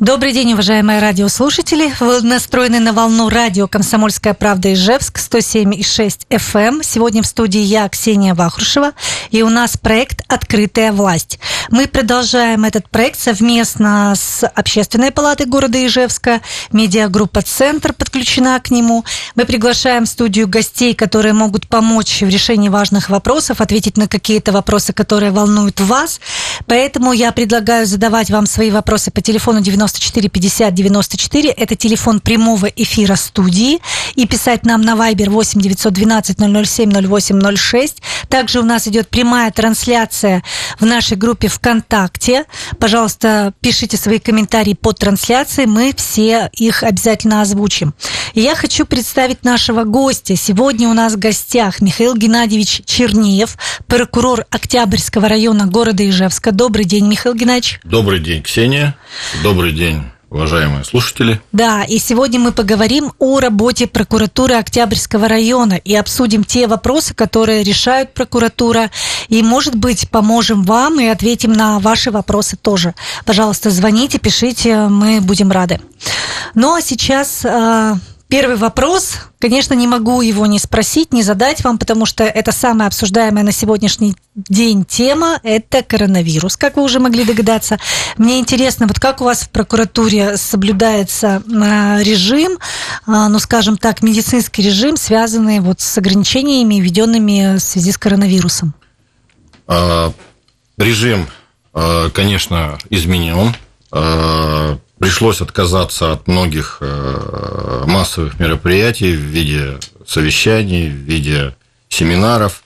Добрый 0.00 0.32
день, 0.32 0.54
уважаемые 0.54 0.98
радиослушатели. 0.98 1.92
Вы 2.00 2.22
настроены 2.22 2.80
на 2.80 2.94
волну 2.94 3.28
радио 3.28 3.68
«Комсомольская 3.68 4.32
правда» 4.32 4.72
Ижевск 4.72 5.18
107,6 5.18 6.20
FM. 6.30 6.80
Сегодня 6.82 7.22
в 7.22 7.26
студии 7.26 7.60
я, 7.60 7.86
Ксения 7.86 8.34
Вахрушева, 8.34 8.92
и 9.30 9.42
у 9.42 9.50
нас 9.50 9.76
проект 9.76 10.22
«Открытая 10.26 10.92
власть». 10.92 11.38
Мы 11.68 11.86
продолжаем 11.86 12.64
этот 12.64 12.88
проект 12.88 13.20
совместно 13.20 14.14
с 14.16 14.46
Общественной 14.46 15.10
палатой 15.10 15.44
города 15.44 15.76
Ижевска. 15.86 16.40
Медиагруппа 16.72 17.42
«Центр» 17.42 17.92
подключена 17.92 18.58
к 18.58 18.70
нему. 18.70 19.04
Мы 19.34 19.44
приглашаем 19.44 20.06
в 20.06 20.08
студию 20.08 20.48
гостей, 20.48 20.94
которые 20.94 21.34
могут 21.34 21.68
помочь 21.68 22.22
в 22.22 22.28
решении 22.28 22.70
важных 22.70 23.10
вопросов, 23.10 23.60
ответить 23.60 23.98
на 23.98 24.08
какие-то 24.08 24.50
вопросы, 24.50 24.94
которые 24.94 25.30
волнуют 25.30 25.78
вас. 25.78 26.20
Поэтому 26.64 27.12
я 27.12 27.32
предлагаю 27.32 27.86
задавать 27.86 28.30
вам 28.30 28.46
свои 28.46 28.70
вопросы 28.70 29.10
по 29.10 29.20
телефону 29.20 29.60
90 29.60 29.89
94 29.90 30.28
50 30.28 30.74
94. 30.74 31.50
Это 31.50 31.76
телефон 31.76 32.20
прямого 32.20 32.66
эфира 32.66 33.16
студии. 33.16 33.78
И 34.14 34.26
писать 34.26 34.64
нам 34.64 34.82
на 34.82 34.94
Viber 34.94 35.30
8 35.30 35.60
912 35.60 36.38
007 36.38 37.06
08 37.08 37.56
06. 37.56 38.02
Также 38.28 38.60
у 38.60 38.64
нас 38.64 38.86
идет 38.86 39.08
прямая 39.08 39.50
трансляция 39.50 40.42
в 40.78 40.86
нашей 40.86 41.16
группе 41.16 41.48
ВКонтакте. 41.48 42.44
Пожалуйста, 42.78 43.52
пишите 43.60 43.96
свои 43.96 44.18
комментарии 44.18 44.74
под 44.74 44.98
трансляцией. 44.98 45.66
Мы 45.66 45.92
все 45.96 46.50
их 46.52 46.82
обязательно 46.82 47.42
озвучим. 47.42 47.94
И 48.34 48.40
я 48.40 48.54
хочу 48.54 48.86
представить 48.86 49.44
нашего 49.44 49.84
гостя. 49.84 50.36
Сегодня 50.36 50.88
у 50.88 50.94
нас 50.94 51.14
в 51.14 51.18
гостях 51.18 51.80
Михаил 51.80 52.14
Геннадьевич 52.14 52.82
Черниев, 52.84 53.56
прокурор 53.86 54.44
Октябрьского 54.50 55.28
района 55.28 55.66
города 55.66 56.08
Ижевска. 56.08 56.52
Добрый 56.52 56.84
день, 56.84 57.06
Михаил 57.06 57.34
Геннадьевич. 57.34 57.80
Добрый 57.84 58.20
день, 58.20 58.42
Ксения. 58.42 58.96
Добрый 59.42 59.72
день, 59.72 59.79
уважаемые 60.30 60.84
слушатели. 60.84 61.40
Да, 61.52 61.82
и 61.82 61.98
сегодня 61.98 62.38
мы 62.38 62.52
поговорим 62.52 63.12
о 63.18 63.40
работе 63.40 63.86
прокуратуры 63.86 64.54
Октябрьского 64.54 65.28
района 65.28 65.74
и 65.74 65.94
обсудим 65.94 66.44
те 66.44 66.68
вопросы, 66.68 67.14
которые 67.14 67.64
решают 67.64 68.14
прокуратура. 68.14 68.90
И, 69.28 69.42
может 69.42 69.74
быть, 69.74 70.08
поможем 70.08 70.62
вам 70.62 71.00
и 71.00 71.06
ответим 71.06 71.52
на 71.52 71.80
ваши 71.80 72.10
вопросы 72.10 72.56
тоже. 72.56 72.94
Пожалуйста, 73.26 73.70
звоните, 73.70 74.18
пишите, 74.18 74.86
мы 74.86 75.20
будем 75.20 75.50
рады. 75.50 75.80
Ну 76.54 76.74
а 76.74 76.80
сейчас 76.80 77.44
а, 77.44 77.98
Первый 78.30 78.54
вопрос, 78.54 79.16
конечно, 79.40 79.74
не 79.74 79.88
могу 79.88 80.22
его 80.22 80.46
не 80.46 80.60
спросить, 80.60 81.12
не 81.12 81.24
задать 81.24 81.64
вам, 81.64 81.78
потому 81.78 82.06
что 82.06 82.22
это 82.22 82.52
самая 82.52 82.86
обсуждаемая 82.86 83.42
на 83.42 83.50
сегодняшний 83.50 84.14
день 84.36 84.84
тема, 84.84 85.40
это 85.42 85.82
коронавирус, 85.82 86.56
как 86.56 86.76
вы 86.76 86.84
уже 86.84 87.00
могли 87.00 87.24
догадаться. 87.24 87.78
Мне 88.18 88.38
интересно, 88.38 88.86
вот 88.86 89.00
как 89.00 89.20
у 89.20 89.24
вас 89.24 89.42
в 89.42 89.50
прокуратуре 89.50 90.36
соблюдается 90.36 91.42
а, 91.52 91.98
режим, 92.02 92.58
а, 93.04 93.28
ну, 93.28 93.40
скажем 93.40 93.76
так, 93.76 94.00
медицинский 94.00 94.62
режим, 94.62 94.96
связанный 94.96 95.58
вот 95.58 95.80
с 95.80 95.98
ограничениями, 95.98 96.76
введенными 96.76 97.56
в 97.56 97.60
связи 97.60 97.90
с 97.90 97.98
коронавирусом? 97.98 98.74
А, 99.66 100.12
режим, 100.78 101.26
конечно, 101.72 102.78
изменен 102.90 103.56
пришлось 105.00 105.40
отказаться 105.40 106.12
от 106.12 106.28
многих 106.28 106.76
э, 106.80 107.84
массовых 107.86 108.38
мероприятий 108.38 109.16
в 109.16 109.20
виде 109.20 109.78
совещаний, 110.06 110.90
в 110.90 110.92
виде 110.92 111.56
семинаров, 111.88 112.62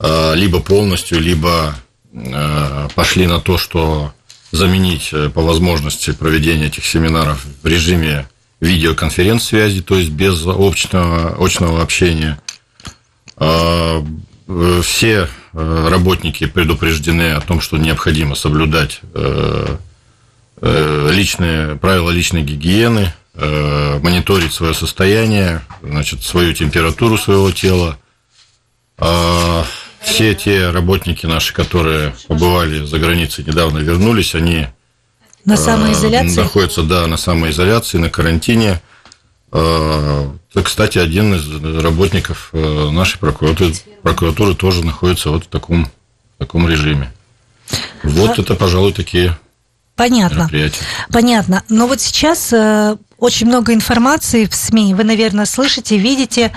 э, 0.00 0.34
либо 0.34 0.58
полностью, 0.58 1.20
либо 1.20 1.76
э, 2.12 2.88
пошли 2.96 3.28
на 3.28 3.40
то, 3.40 3.58
что 3.58 4.12
заменить 4.50 5.14
по 5.34 5.40
возможности 5.40 6.10
проведения 6.10 6.66
этих 6.66 6.84
семинаров 6.84 7.46
в 7.62 7.66
режиме 7.66 8.28
видеоконференц-связи, 8.60 9.80
то 9.82 9.96
есть 9.96 10.10
без 10.10 10.44
очного, 10.44 11.36
очного 11.44 11.82
общения. 11.82 12.40
Все 14.82 15.28
работники 15.52 16.46
предупреждены 16.46 17.34
о 17.34 17.42
том, 17.42 17.60
что 17.60 17.76
необходимо 17.76 18.34
соблюдать 18.34 19.02
личные 20.60 21.76
правила 21.76 22.10
личной 22.10 22.42
гигиены, 22.42 23.12
э, 23.34 23.98
мониторить 24.02 24.52
свое 24.52 24.74
состояние, 24.74 25.62
значит, 25.82 26.22
свою 26.22 26.52
температуру 26.52 27.16
своего 27.16 27.50
тела. 27.52 27.98
А 28.98 29.64
все 30.00 30.34
те 30.34 30.70
работники 30.70 31.26
наши, 31.26 31.54
которые 31.54 32.14
побывали 32.26 32.84
за 32.84 32.98
границей, 32.98 33.44
недавно 33.44 33.78
вернулись, 33.78 34.34
они 34.34 34.66
на 35.44 35.56
самоизоляции? 35.56 36.40
Э, 36.40 36.42
находятся, 36.42 36.82
да, 36.82 37.06
на 37.06 37.16
самоизоляции, 37.16 37.98
на 37.98 38.10
карантине. 38.10 38.82
Это, 39.50 40.62
кстати, 40.62 40.98
один 40.98 41.34
из 41.34 41.82
работников 41.82 42.50
нашей 42.52 43.18
прокуратуры, 43.18 43.72
прокуратуры 44.02 44.54
тоже 44.54 44.84
находится 44.84 45.30
вот 45.30 45.44
в 45.44 45.48
таком, 45.48 45.86
в 45.86 46.38
таком 46.38 46.68
режиме. 46.68 47.10
Вот 48.02 48.38
это, 48.38 48.54
пожалуй, 48.56 48.92
такие 48.92 49.38
Понятно. 49.98 50.48
Понятно. 51.10 51.64
Но 51.68 51.88
вот 51.88 52.00
сейчас 52.00 52.52
э, 52.52 52.96
очень 53.18 53.48
много 53.48 53.74
информации 53.74 54.46
в 54.46 54.54
СМИ. 54.54 54.94
Вы, 54.94 55.02
наверное, 55.02 55.44
слышите, 55.44 55.98
видите. 55.98 56.52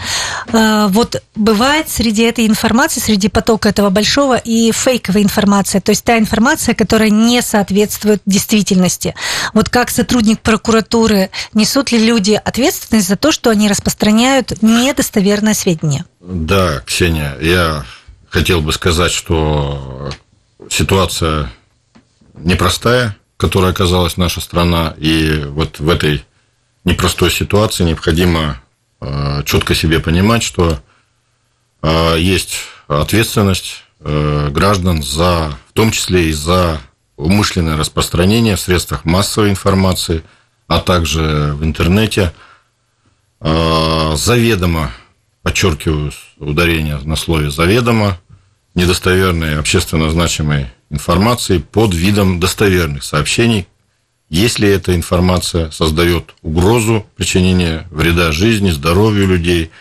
Э, 0.53 0.85
вот 0.89 1.23
бывает 1.33 1.89
среди 1.89 2.21
этой 2.21 2.45
информации, 2.45 2.99
среди 2.99 3.29
потока 3.29 3.69
этого 3.69 3.89
большого 3.89 4.37
и 4.37 4.71
фейковая 4.71 5.23
информация. 5.23 5.81
То 5.81 5.89
есть 5.89 6.03
та 6.03 6.19
информация, 6.19 6.75
которая 6.75 7.09
не 7.09 7.41
соответствует 7.41 8.21
действительности. 8.27 9.15
Вот 9.55 9.69
как 9.69 9.89
сотрудник 9.89 10.39
прокуратуры, 10.41 11.31
несут 11.55 11.91
ли 11.91 11.97
люди 11.97 12.39
ответственность 12.45 13.07
за 13.07 13.15
то, 13.15 13.31
что 13.31 13.49
они 13.49 13.67
распространяют 13.67 14.61
недостоверное 14.61 15.55
сведения? 15.55 16.05
Да, 16.19 16.81
Ксения, 16.85 17.35
я 17.41 17.85
хотел 18.29 18.61
бы 18.61 18.71
сказать, 18.71 19.11
что 19.11 20.11
ситуация 20.69 21.49
непростая, 22.35 23.17
которой 23.41 23.71
оказалась 23.71 24.17
наша 24.17 24.39
страна. 24.39 24.93
И 24.99 25.45
вот 25.47 25.79
в 25.79 25.89
этой 25.89 26.23
непростой 26.83 27.31
ситуации 27.31 27.83
необходимо 27.83 28.61
э, 29.01 29.41
четко 29.45 29.73
себе 29.73 29.99
понимать, 29.99 30.43
что 30.43 30.79
э, 31.81 32.15
есть 32.19 32.57
ответственность 32.87 33.83
э, 33.99 34.49
граждан 34.51 35.01
за, 35.01 35.57
в 35.69 35.73
том 35.73 35.89
числе 35.89 36.29
и 36.29 36.33
за 36.33 36.81
умышленное 37.17 37.77
распространение 37.77 38.57
в 38.57 38.61
средствах 38.61 39.05
массовой 39.05 39.49
информации, 39.49 40.23
а 40.67 40.79
также 40.79 41.53
в 41.55 41.63
интернете, 41.63 42.33
заведомо, 43.39 44.91
подчеркиваю 45.41 46.11
ударение 46.37 46.99
на 46.99 47.15
слове 47.15 47.49
заведомо, 47.49 48.19
недостоверной 48.75 49.59
общественно 49.59 50.09
значимой 50.11 50.67
информации 50.91 51.57
под 51.57 51.95
видом 51.95 52.39
достоверных 52.39 53.03
сообщений, 53.03 53.67
если 54.29 54.69
эта 54.69 54.95
информация 54.95 55.71
создает 55.71 56.35
угрозу 56.41 57.05
причинения 57.15 57.87
вреда 57.91 58.31
жизни, 58.31 58.69
здоровью 58.69 59.27
людей, 59.27 59.71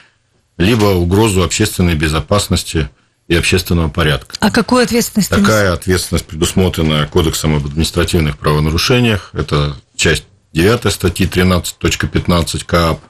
либо 0.57 0.87
угрозу 0.87 1.43
общественной 1.43 1.95
безопасности 1.95 2.89
и 3.29 3.35
общественного 3.35 3.89
порядка. 3.89 4.37
А 4.41 4.51
какую 4.51 4.83
ответственность? 4.83 5.31
Такая 5.31 5.73
ответственность 5.73 6.27
предусмотрена 6.27 7.07
Кодексом 7.07 7.55
об 7.57 7.67
административных 7.67 8.39
правонарушениях. 8.39 9.31
Это 9.33 9.77
часть 9.95 10.25
9 10.53 10.93
статьи 10.93 11.27
13.15 11.27 12.65
КАП 12.65 13.01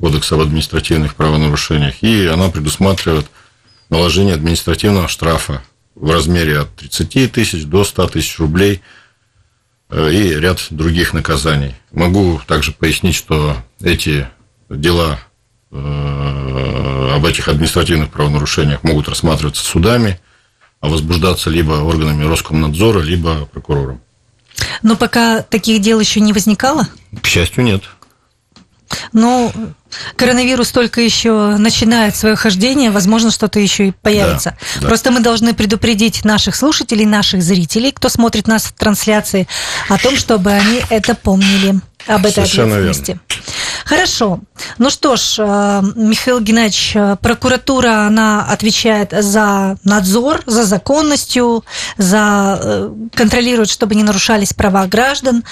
Кодекса 0.00 0.34
об 0.34 0.42
административных 0.42 1.14
правонарушениях. 1.14 2.02
И 2.02 2.26
она 2.26 2.48
предусматривает 2.50 3.26
наложение 3.88 4.34
административного 4.34 5.06
штрафа 5.06 5.62
в 6.00 6.10
размере 6.10 6.60
от 6.60 6.74
30 6.76 7.32
тысяч 7.32 7.64
до 7.64 7.84
100 7.84 8.08
тысяч 8.08 8.38
рублей 8.38 8.82
э, 9.90 10.12
и 10.12 10.34
ряд 10.34 10.66
других 10.70 11.12
наказаний. 11.12 11.74
Могу 11.92 12.40
также 12.46 12.72
пояснить, 12.72 13.16
что 13.16 13.56
эти 13.80 14.28
дела 14.70 15.18
э, 15.70 17.10
об 17.14 17.24
этих 17.26 17.48
административных 17.48 18.10
правонарушениях 18.10 18.84
могут 18.84 19.08
рассматриваться 19.08 19.64
судами, 19.64 20.20
а 20.80 20.88
возбуждаться 20.88 21.50
либо 21.50 21.72
органами 21.72 22.24
Роскомнадзора, 22.24 23.00
либо 23.00 23.46
прокурором. 23.46 24.00
Но 24.82 24.96
пока 24.96 25.42
таких 25.42 25.80
дел 25.80 25.98
еще 25.98 26.20
не 26.20 26.32
возникало? 26.32 26.88
К 27.20 27.26
счастью, 27.26 27.64
нет. 27.64 27.82
Ну, 29.12 29.52
коронавирус 30.16 30.70
только 30.70 31.00
еще 31.00 31.56
начинает 31.56 32.16
свое 32.16 32.36
хождение, 32.36 32.90
возможно, 32.90 33.30
что-то 33.30 33.58
еще 33.60 33.88
и 33.88 33.92
появится. 33.92 34.56
Да, 34.74 34.80
да. 34.82 34.88
Просто 34.88 35.10
мы 35.10 35.20
должны 35.20 35.54
предупредить 35.54 36.24
наших 36.24 36.56
слушателей, 36.56 37.06
наших 37.06 37.42
зрителей, 37.42 37.92
кто 37.92 38.08
смотрит 38.08 38.46
нас 38.46 38.64
в 38.64 38.72
трансляции, 38.72 39.48
о 39.88 39.98
том, 39.98 40.16
чтобы 40.16 40.50
они 40.50 40.82
это 40.90 41.14
помнили 41.14 41.80
об 42.06 42.24
этой 42.24 42.34
Совершенно 42.34 42.76
ответственности. 42.76 43.10
Верно. 43.10 43.22
Хорошо. 43.84 44.40
Ну 44.78 44.90
что 44.90 45.16
ж, 45.16 45.36
э, 45.38 45.82
Михаил 45.96 46.40
Геннадьевич, 46.40 46.92
э, 46.94 47.16
прокуратура, 47.20 48.06
она 48.06 48.44
отвечает 48.44 49.12
за 49.12 49.76
надзор, 49.84 50.42
за 50.46 50.64
законностью, 50.64 51.64
за 51.96 52.60
э, 52.62 52.90
контролирует, 53.14 53.70
чтобы 53.70 53.94
не 53.94 54.02
нарушались 54.02 54.52
права 54.52 54.86
граждан. 54.86 55.44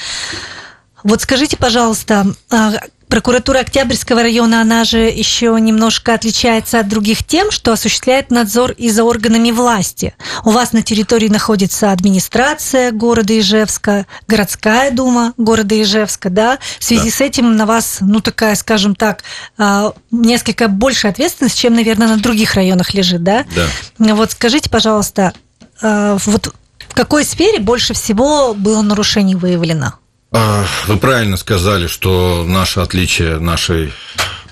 Вот 1.03 1.23
скажите, 1.23 1.57
пожалуйста, 1.57 2.27
а, 2.51 2.73
Прокуратура 3.09 3.61
Октябрьского 3.61 4.23
района, 4.23 4.61
она 4.61 4.85
же 4.85 4.99
еще 4.99 5.57
немножко 5.61 6.15
отличается 6.15 6.81
от 6.81 6.89
других 6.89 7.25
тем, 7.25 7.53
что 7.53 7.73
осуществляет 7.73 8.33
надзор 8.33 8.73
и 8.73 8.91
за 8.91 9.05
органами 9.05 9.53
власти. 9.53 10.15
У 10.45 10.51
вас 10.51 10.73
на 10.73 10.83
территории 10.83 11.29
находится 11.29 11.93
администрация 11.93 12.91
города 12.91 13.39
Ижевска, 13.39 14.07
городская 14.27 14.91
дума 14.91 15.35
города 15.37 15.81
Ижевска, 15.81 16.31
да? 16.31 16.59
В 16.81 16.85
связи 16.85 17.11
да. 17.11 17.17
с 17.17 17.21
этим 17.21 17.57
на 17.57 17.65
вас, 17.65 17.99
ну, 18.01 18.21
такая, 18.21 18.57
скажем 18.57 18.97
так, 18.97 19.23
а, 19.57 19.93
несколько 20.11 20.67
больше 20.67 21.07
ответственность, 21.07 21.59
чем, 21.59 21.75
наверное, 21.75 22.09
на 22.09 22.17
других 22.17 22.55
районах 22.55 22.93
лежит, 22.93 23.23
да? 23.23 23.45
Да. 23.55 24.15
Вот 24.15 24.33
скажите, 24.33 24.69
пожалуйста, 24.69 25.33
а, 25.81 26.19
вот 26.27 26.53
в 26.89 26.95
какой 26.95 27.25
сфере 27.25 27.61
больше 27.61 27.95
всего 27.95 28.53
было 28.53 28.83
нарушений 28.83 29.37
выявлено? 29.37 29.95
А, 30.33 30.65
вы 30.87 30.97
правильно 30.97 31.37
сказали, 31.37 31.87
что 31.87 32.45
наше 32.47 32.81
отличие 32.81 33.39
нашей 33.39 33.93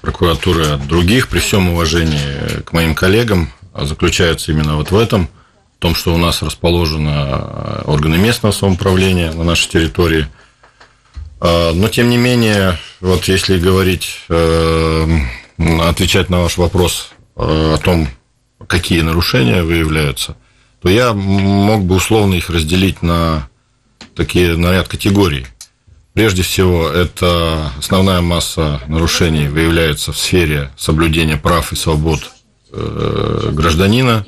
прокуратуры 0.01 0.67
от 0.67 0.87
других, 0.87 1.29
при 1.29 1.41
всем 1.41 1.71
уважении 1.71 2.63
к 2.63 2.73
моим 2.73 2.95
коллегам, 2.95 3.51
заключается 3.75 4.53
именно 4.53 4.77
вот 4.77 4.91
в 4.91 4.97
этом, 4.97 5.29
в 5.77 5.81
том, 5.81 5.95
что 5.95 6.15
у 6.15 6.19
нас 6.19 6.43
расположены 6.43 7.37
органы 7.85 8.17
местного 8.19 8.53
самоуправления 8.53 9.33
на 9.33 9.45
нашей 9.45 9.69
территории. 9.69 10.29
А, 11.41 11.73
но, 11.73 11.89
тем 11.89 12.09
не 12.09 12.17
менее, 12.17 12.79
вот 13.01 13.25
если 13.25 13.59
говорить, 13.59 14.21
э, 14.29 15.07
отвечать 15.59 16.31
на 16.31 16.43
ваш 16.43 16.57
вопрос 16.57 17.11
э, 17.37 17.75
о 17.75 17.79
том, 17.79 18.09
какие 18.67 19.01
нарушения 19.01 19.63
выявляются, 19.63 20.37
то 20.81 20.89
я 20.89 21.13
мог 21.13 21.85
бы 21.85 21.97
условно 21.97 22.35
их 22.35 22.51
разделить 22.51 23.03
на 23.03 23.49
такие 24.15 24.57
на 24.57 24.73
ряд 24.73 24.89
категорий. 24.89 25.47
Прежде 26.15 26.43
всего, 26.43 26.89
это 26.89 27.73
основная 27.77 28.21
масса 28.21 28.81
нарушений 28.87 29.49
выявляется 29.49 30.13
в 30.13 30.17
сфере 30.19 30.71
соблюдения 30.77 31.37
прав 31.37 31.73
и 31.73 31.77
свобод 31.77 32.31
э, 32.71 33.51
гражданина, 33.53 34.25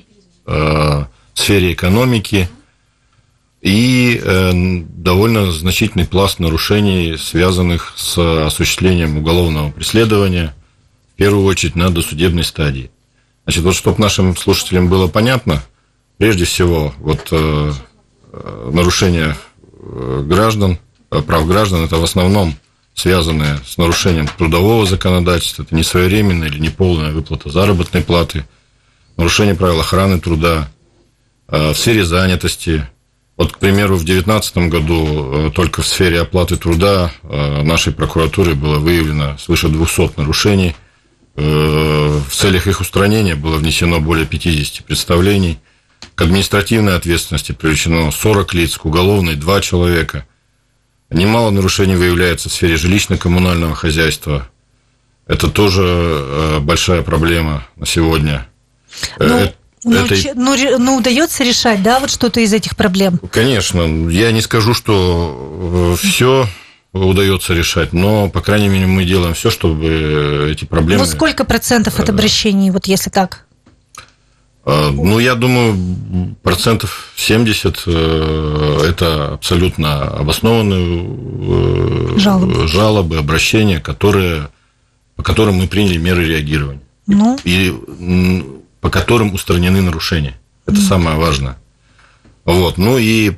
э, 0.47 0.51
в 0.51 1.09
сфере 1.35 1.73
экономики 1.73 2.49
и 3.63 4.21
э, 4.21 4.51
довольно 4.53 5.53
значительный 5.53 6.09
пласт 6.09 6.41
нарушений, 6.41 7.17
связанных 7.17 7.93
с 7.95 8.19
осуществлением 8.47 9.19
уголовного 9.19 9.71
преследования, 9.71 10.57
в 11.15 11.19
первую 11.19 11.45
очередь 11.45 11.77
на 11.77 11.91
досудебной 11.91 12.43
стадии. 12.43 12.91
Значит, 13.45 13.63
вот 13.63 13.77
чтобы 13.77 14.01
нашим 14.01 14.37
слушателям 14.37 14.89
было 14.89 15.07
понятно, 15.07 15.63
прежде 16.19 16.47
всего, 16.47 16.93
вот 16.99 17.33
нарушения 18.73 19.37
граждан– 20.25 20.81
прав 21.23 21.47
граждан, 21.47 21.85
это 21.85 21.97
в 21.97 22.05
основном 22.05 22.57
связанное 22.97 23.61
с 23.65 23.77
нарушением 23.77 24.27
трудового 24.27 24.87
законодательства, 24.87 25.63
это 25.63 25.75
несвоевременная 25.77 26.49
или 26.49 26.59
неполная 26.59 27.13
выплата 27.13 27.51
заработной 27.51 28.03
платы, 28.03 28.47
нарушение 29.17 29.55
правил 29.55 29.79
охраны 29.81 30.19
труда, 30.19 30.69
э, 31.49 31.73
в 31.73 31.77
сфере 31.77 32.05
занятости. 32.05 32.89
Вот, 33.37 33.53
к 33.53 33.59
примеру, 33.59 33.97
в 33.97 34.05
2019 34.05 34.57
году 34.71 35.49
э, 35.49 35.51
только 35.55 35.83
в 35.83 35.87
сфере 35.87 36.23
оплаты 36.23 36.57
труда 36.57 37.13
нашей 37.23 37.93
прокуратуры 37.93 38.55
было 38.55 38.79
выявлено 38.79 39.37
свыше 39.39 39.69
200 39.69 40.19
нарушений. 40.19 40.75
В 41.35 42.31
целях 42.31 42.67
их 42.67 42.81
устранения 42.81 43.35
было 43.35 43.57
внесено 43.57 44.01
более 44.01 44.25
50 44.25 44.87
представлений. 44.87 45.59
К 46.15 46.23
административной 46.23 46.97
ответственности 46.97 47.53
привлечено 47.53 48.11
40 48.11 48.55
лиц, 48.55 48.79
к 48.79 48.87
уголовной 48.87 49.35
2 49.35 49.61
человека– 49.61 50.27
Немало 51.11 51.51
нарушений 51.51 51.95
выявляется 51.95 52.49
в 52.49 52.53
сфере 52.53 52.75
жилищно-коммунального 52.75 53.75
хозяйства. 53.75 54.49
Это 55.27 55.49
тоже 55.49 55.83
э, 55.85 56.59
большая 56.61 57.03
проблема 57.03 57.67
на 57.77 57.87
сегодня. 57.87 58.47
Ну, 59.19 59.37
это, 59.37 59.55
ну, 59.85 59.97
это... 60.05 60.15
ну, 60.35 60.79
ну, 60.79 60.97
удается 60.97 61.45
решать, 61.45 61.83
да, 61.83 62.01
вот 62.01 62.11
что-то 62.11 62.41
из 62.41 62.53
этих 62.53 62.77
проблем? 62.77 63.21
Конечно. 63.31 63.83
Я 64.11 64.33
не 64.33 64.41
скажу, 64.41 64.75
что 64.75 65.97
э, 66.01 66.07
все 66.07 66.49
удается 66.93 67.55
решать, 67.55 67.93
но, 67.93 68.29
по 68.29 68.41
крайней 68.41 68.69
мере, 68.69 68.87
мы 68.87 69.05
делаем 69.05 69.35
все, 69.35 69.51
чтобы 69.51 70.49
эти 70.51 70.65
проблемы... 70.65 71.05
Ну, 71.05 71.09
сколько 71.09 71.45
процентов 71.45 72.01
от 72.01 72.09
обращений, 72.09 72.71
вот 72.71 72.87
если 72.87 73.11
так? 73.11 73.46
А, 74.69 74.91
ну, 74.91 75.21
я 75.21 75.37
думаю, 75.37 76.35
процентов 76.43 77.13
70 77.15 77.85
э, 77.87 78.81
это 78.89 79.35
абсолютно 79.35 80.03
обоснованные 80.09 81.07
э, 81.07 82.19
жалобы, 82.19 82.67
жалобы 82.67 83.17
обращения, 83.17 83.79
которые, 83.79 84.49
по 85.15 85.23
которым 85.23 85.55
мы 85.55 85.69
приняли 85.69 85.99
меры 85.99 86.27
реагирования. 86.27 86.83
Ну? 87.07 87.39
И 87.45 87.73
по 88.81 88.91
которым 88.91 89.35
устранены 89.35 89.83
нарушения. 89.83 90.37
Это 90.67 90.79
mm. 90.79 90.89
самое 90.89 91.17
важное. 91.17 91.57
Вот. 92.45 92.77
Ну 92.77 92.99
и 92.99 93.35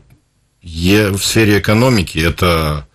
в 0.63 1.19
сфере 1.19 1.59
экономики 1.59 2.19
это 2.19 2.87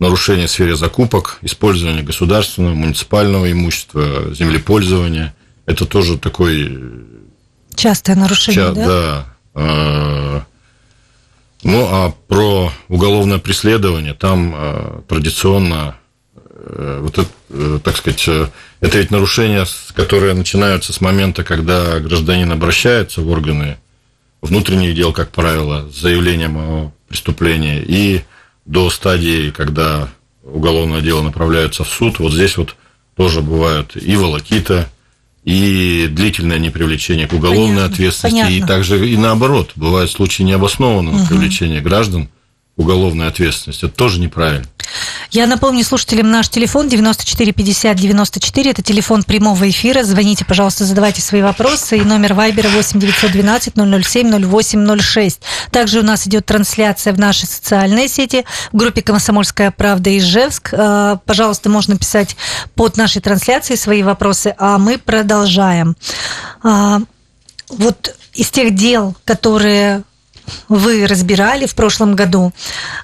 нарушение 0.00 0.48
в 0.48 0.50
сфере 0.50 0.74
закупок, 0.74 1.38
использование 1.42 2.02
государственного, 2.02 2.74
муниципального 2.74 3.50
имущества, 3.52 4.34
землепользования. 4.34 5.32
Это 5.64 5.86
тоже 5.86 6.18
такой 6.18 7.16
Частое 7.78 8.16
нарушение, 8.16 8.66
Ча- 8.66 8.72
да? 8.74 8.86
Да. 8.86 9.26
А, 9.54 10.42
ну, 11.62 11.86
а 11.88 12.12
про 12.26 12.72
уголовное 12.88 13.38
преследование, 13.38 14.14
там 14.14 14.52
а, 14.54 15.02
традиционно, 15.08 15.96
э, 16.34 16.98
вот 17.02 17.18
это, 17.18 17.28
э, 17.50 17.78
так 17.82 17.96
сказать, 17.96 18.24
э, 18.26 18.48
это 18.80 18.98
ведь 18.98 19.12
нарушения, 19.12 19.64
которые 19.94 20.34
начинаются 20.34 20.92
с 20.92 21.00
момента, 21.00 21.44
когда 21.44 22.00
гражданин 22.00 22.50
обращается 22.50 23.20
в 23.20 23.28
органы 23.28 23.78
внутренних 24.42 24.94
дел, 24.94 25.12
как 25.12 25.30
правило, 25.30 25.88
с 25.88 26.00
заявлением 26.00 26.56
о 26.56 26.92
преступлении, 27.08 27.80
и 27.80 28.24
до 28.64 28.90
стадии, 28.90 29.50
когда 29.50 30.08
уголовное 30.42 31.00
дело 31.00 31.22
направляется 31.22 31.84
в 31.84 31.88
суд. 31.88 32.18
Вот 32.18 32.32
здесь 32.32 32.56
вот 32.56 32.74
тоже 33.16 33.40
бывают 33.40 33.96
и 33.96 34.16
волокита, 34.16 34.88
и 35.48 36.08
длительное 36.08 36.58
непривлечение 36.58 37.26
к 37.26 37.32
уголовной 37.32 37.76
понятно, 37.76 37.94
ответственности, 37.94 38.42
понятно. 38.42 38.64
и 38.64 38.66
также 38.66 39.08
и 39.08 39.16
наоборот, 39.16 39.72
бывают 39.76 40.10
случаи 40.10 40.42
необоснованного 40.42 41.16
угу. 41.16 41.26
привлечения 41.26 41.80
граждан 41.80 42.28
уголовной 42.78 43.26
ответственности. 43.26 43.84
Это 43.84 43.94
тоже 43.94 44.20
неправильно. 44.20 44.66
Я 45.30 45.46
напомню 45.46 45.84
слушателям 45.84 46.30
наш 46.30 46.48
телефон 46.48 46.88
94 46.88 47.52
50 47.52 47.96
94. 47.96 48.70
Это 48.70 48.82
телефон 48.82 49.22
прямого 49.22 49.68
эфира. 49.68 50.02
Звоните, 50.02 50.46
пожалуйста, 50.46 50.84
задавайте 50.84 51.20
свои 51.20 51.42
вопросы. 51.42 51.98
И 51.98 52.00
номер 52.00 52.32
Вайбера 52.32 52.68
8 52.68 52.98
912 52.98 53.74
007 53.74 54.50
0806. 54.50 55.40
Также 55.70 56.00
у 56.00 56.02
нас 56.02 56.26
идет 56.26 56.46
трансляция 56.46 57.12
в 57.12 57.18
нашей 57.18 57.46
социальной 57.46 58.08
сети 58.08 58.46
в 58.72 58.76
группе 58.76 59.02
«Комсомольская 59.02 59.70
правда» 59.70 60.16
Ижевск. 60.16 60.72
А, 60.72 61.16
пожалуйста, 61.26 61.68
можно 61.68 61.98
писать 61.98 62.36
под 62.74 62.96
нашей 62.96 63.20
трансляцией 63.20 63.76
свои 63.76 64.02
вопросы, 64.02 64.54
а 64.56 64.78
мы 64.78 64.98
продолжаем. 64.98 65.96
А, 66.62 67.00
вот 67.68 68.14
из 68.32 68.50
тех 68.50 68.74
дел, 68.74 69.16
которые 69.24 70.04
вы 70.68 71.06
разбирали 71.06 71.66
в 71.66 71.74
прошлом 71.74 72.14
году, 72.14 72.52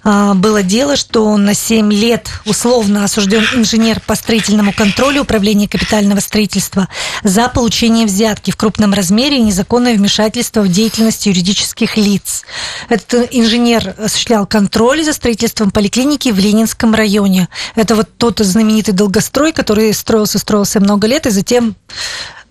а, 0.03 0.35
было 0.35 0.63
дело, 0.63 0.97
что 0.97 1.37
на 1.37 1.55
7 1.55 1.93
лет 1.93 2.29
условно 2.47 3.05
осужден 3.05 3.45
инженер 3.55 4.01
по 4.01 4.15
строительному 4.15 4.73
контролю 4.73 5.23
Управления 5.23 5.69
капитального 5.69 6.21
строительства 6.21 6.89
за 7.23 7.49
получение 7.49 8.07
взятки 8.07 8.51
в 8.51 8.57
крупном 8.57 8.93
размере 8.93 9.39
и 9.39 9.43
незаконное 9.43 9.95
вмешательство 9.95 10.61
в 10.61 10.69
деятельность 10.69 11.27
юридических 11.27 11.97
лиц. 11.97 12.43
Этот 12.89 13.29
инженер 13.31 13.95
осуществлял 13.99 14.47
контроль 14.47 15.05
за 15.05 15.13
строительством 15.13 15.71
поликлиники 15.71 16.31
в 16.31 16.39
Ленинском 16.39 16.95
районе. 16.95 17.49
Это 17.75 17.95
вот 17.95 18.09
тот 18.17 18.39
знаменитый 18.41 18.95
долгострой, 18.95 19.53
который 19.53 19.93
строился, 19.95 20.39
строился 20.39 20.81
много 20.81 21.07
лет, 21.07 21.27
и 21.27 21.31
затем 21.31 21.77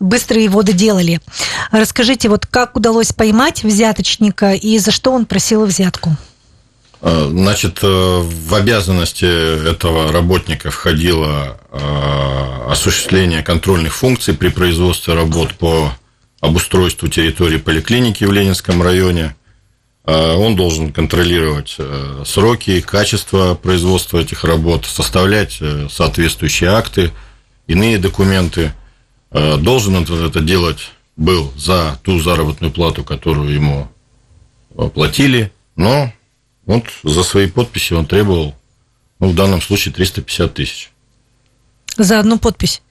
быстро 0.04 0.40
его 0.40 0.62
доделали. 0.62 1.20
Расскажите, 1.72 2.30
вот 2.30 2.46
как 2.46 2.76
удалось 2.76 3.14
поймать 3.14 3.64
взяточника 3.64 4.54
и 4.54 4.78
за 4.78 4.92
что 4.92 5.12
он 5.12 5.26
просил 5.26 5.66
взятку? 5.66 6.16
А, 7.02 7.30
значит, 7.30 7.80
э, 7.82 7.88
в 7.88 8.54
обязанности 8.54 9.70
этого 9.70 10.12
работника 10.12 10.72
входило 10.72 11.58
э, 11.72 12.72
осуществление 12.72 13.44
контрольных 13.44 13.96
функций 13.96 14.34
при 14.34 14.50
производстве 14.50 15.14
работ 15.14 15.54
по 15.56 15.92
обустройству 16.42 17.08
территории 17.08 17.58
поликлиники 17.58 18.26
в 18.26 18.32
Ленинском 18.32 18.82
районе. 18.82 19.36
А, 20.06 20.36
он 20.36 20.56
должен 20.56 20.92
контролировать 20.92 21.76
э, 21.78 22.24
сроки, 22.26 22.82
качество 22.82 23.56
производства 23.56 24.20
этих 24.20 24.44
работ, 24.44 24.86
составлять 24.86 25.60
соответствующие 25.90 26.72
акты, 26.72 27.12
иные 27.68 27.98
документы– 27.98 28.74
Э, 28.83 28.83
должен 29.34 29.96
он 29.96 30.04
это 30.04 30.40
делать 30.42 30.92
был 31.16 31.52
за 31.58 32.00
ту 32.04 32.20
заработную 32.20 32.72
плату, 32.72 33.04
которую 33.04 33.54
ему 33.54 33.88
платили, 34.94 35.52
но 35.76 36.12
вот 36.66 36.86
за 37.04 37.24
свои 37.24 37.48
подписи 37.48 37.94
он 37.94 38.06
требовал 38.06 38.56
Ну, 39.20 39.30
в 39.30 39.36
данном 39.36 39.62
случае 39.62 39.94
350 39.94 40.54
тысяч. 40.54 40.92
За 41.98 42.20
одну 42.20 42.38
подпись? 42.38 42.82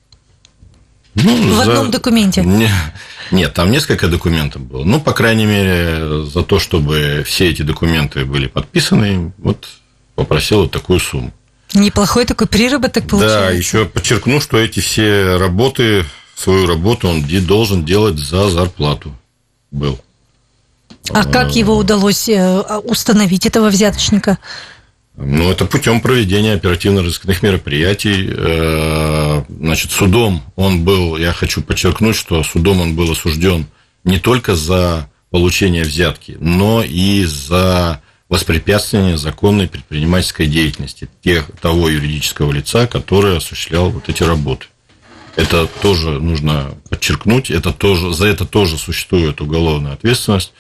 Ну, 1.15 1.53
в 1.53 1.57
за... 1.57 1.63
одном 1.65 1.91
документе? 1.91 2.43
Не... 2.43 2.71
Нет, 3.31 3.53
там 3.53 3.71
несколько 3.71 4.09
документов 4.09 4.63
было. 4.63 4.83
Ну, 4.85 4.99
по 4.99 5.13
крайней 5.13 5.45
мере, 5.45 6.25
за 6.25 6.43
то, 6.43 6.59
чтобы 6.59 7.23
все 7.27 7.51
эти 7.51 7.61
документы 7.61 8.25
были 8.25 8.47
подписаны, 8.47 9.33
вот 9.37 9.69
попросил 10.15 10.63
вот 10.63 10.71
такую 10.71 11.01
сумму. 11.01 11.33
Неплохой 11.75 12.25
такой 12.25 12.47
приработок 12.47 13.07
получается. 13.09 13.41
Да, 13.41 13.51
еще 13.51 13.85
подчеркну, 13.85 14.41
что 14.41 14.57
эти 14.57 14.81
все 14.81 15.37
работы, 15.37 16.05
свою 16.37 16.67
работу 16.67 17.09
он 17.09 17.25
должен 17.47 17.85
делать 17.85 18.19
за 18.19 18.49
зарплату. 18.49 19.15
Был. 19.71 19.99
А 21.11 21.25
как 21.25 21.57
его 21.57 21.77
удалось 21.77 22.29
э, 22.29 22.61
установить, 22.85 23.47
этого 23.47 23.69
взяточника? 23.69 24.39
Ну, 25.17 25.51
это 25.51 25.67
путем 25.67 26.01
проведения 26.01 26.55
оперативно-розыскных 26.55 27.43
мероприятий. 27.43 28.29
Э, 28.31 29.45
значит, 29.49 29.91
судом 29.91 30.43
он 30.57 30.85
был, 30.85 31.17
я 31.17 31.33
хочу 31.33 31.63
подчеркнуть, 31.63 32.17
что 32.17 32.43
судом 32.45 32.81
он 32.81 32.95
был 32.95 33.11
осужден 33.13 33.67
не 34.05 34.19
только 34.19 34.55
за 34.55 35.09
получение 35.31 35.83
взятки, 35.83 36.37
но 36.41 36.83
и 36.83 37.25
за 37.25 38.01
воспрепятствование 38.29 39.19
законной 39.19 39.69
предпринимательской 39.69 40.47
деятельности 40.47 41.09
тех, 41.23 41.51
того 41.61 41.89
юридического 41.89 42.51
лица, 42.51 42.87
который 42.87 43.37
осуществлял 43.37 43.91
вот 43.91 44.09
эти 44.09 44.23
работы. 44.23 44.67
Это 45.37 45.67
тоже 45.81 46.21
нужно 46.21 46.75
подчеркнуть, 46.91 47.51
это 47.51 47.73
тоже, 47.73 48.13
за 48.13 48.27
это 48.27 48.45
тоже 48.45 48.77
существует 48.77 49.41
уголовная 49.41 49.95
ответственность, 49.95 50.53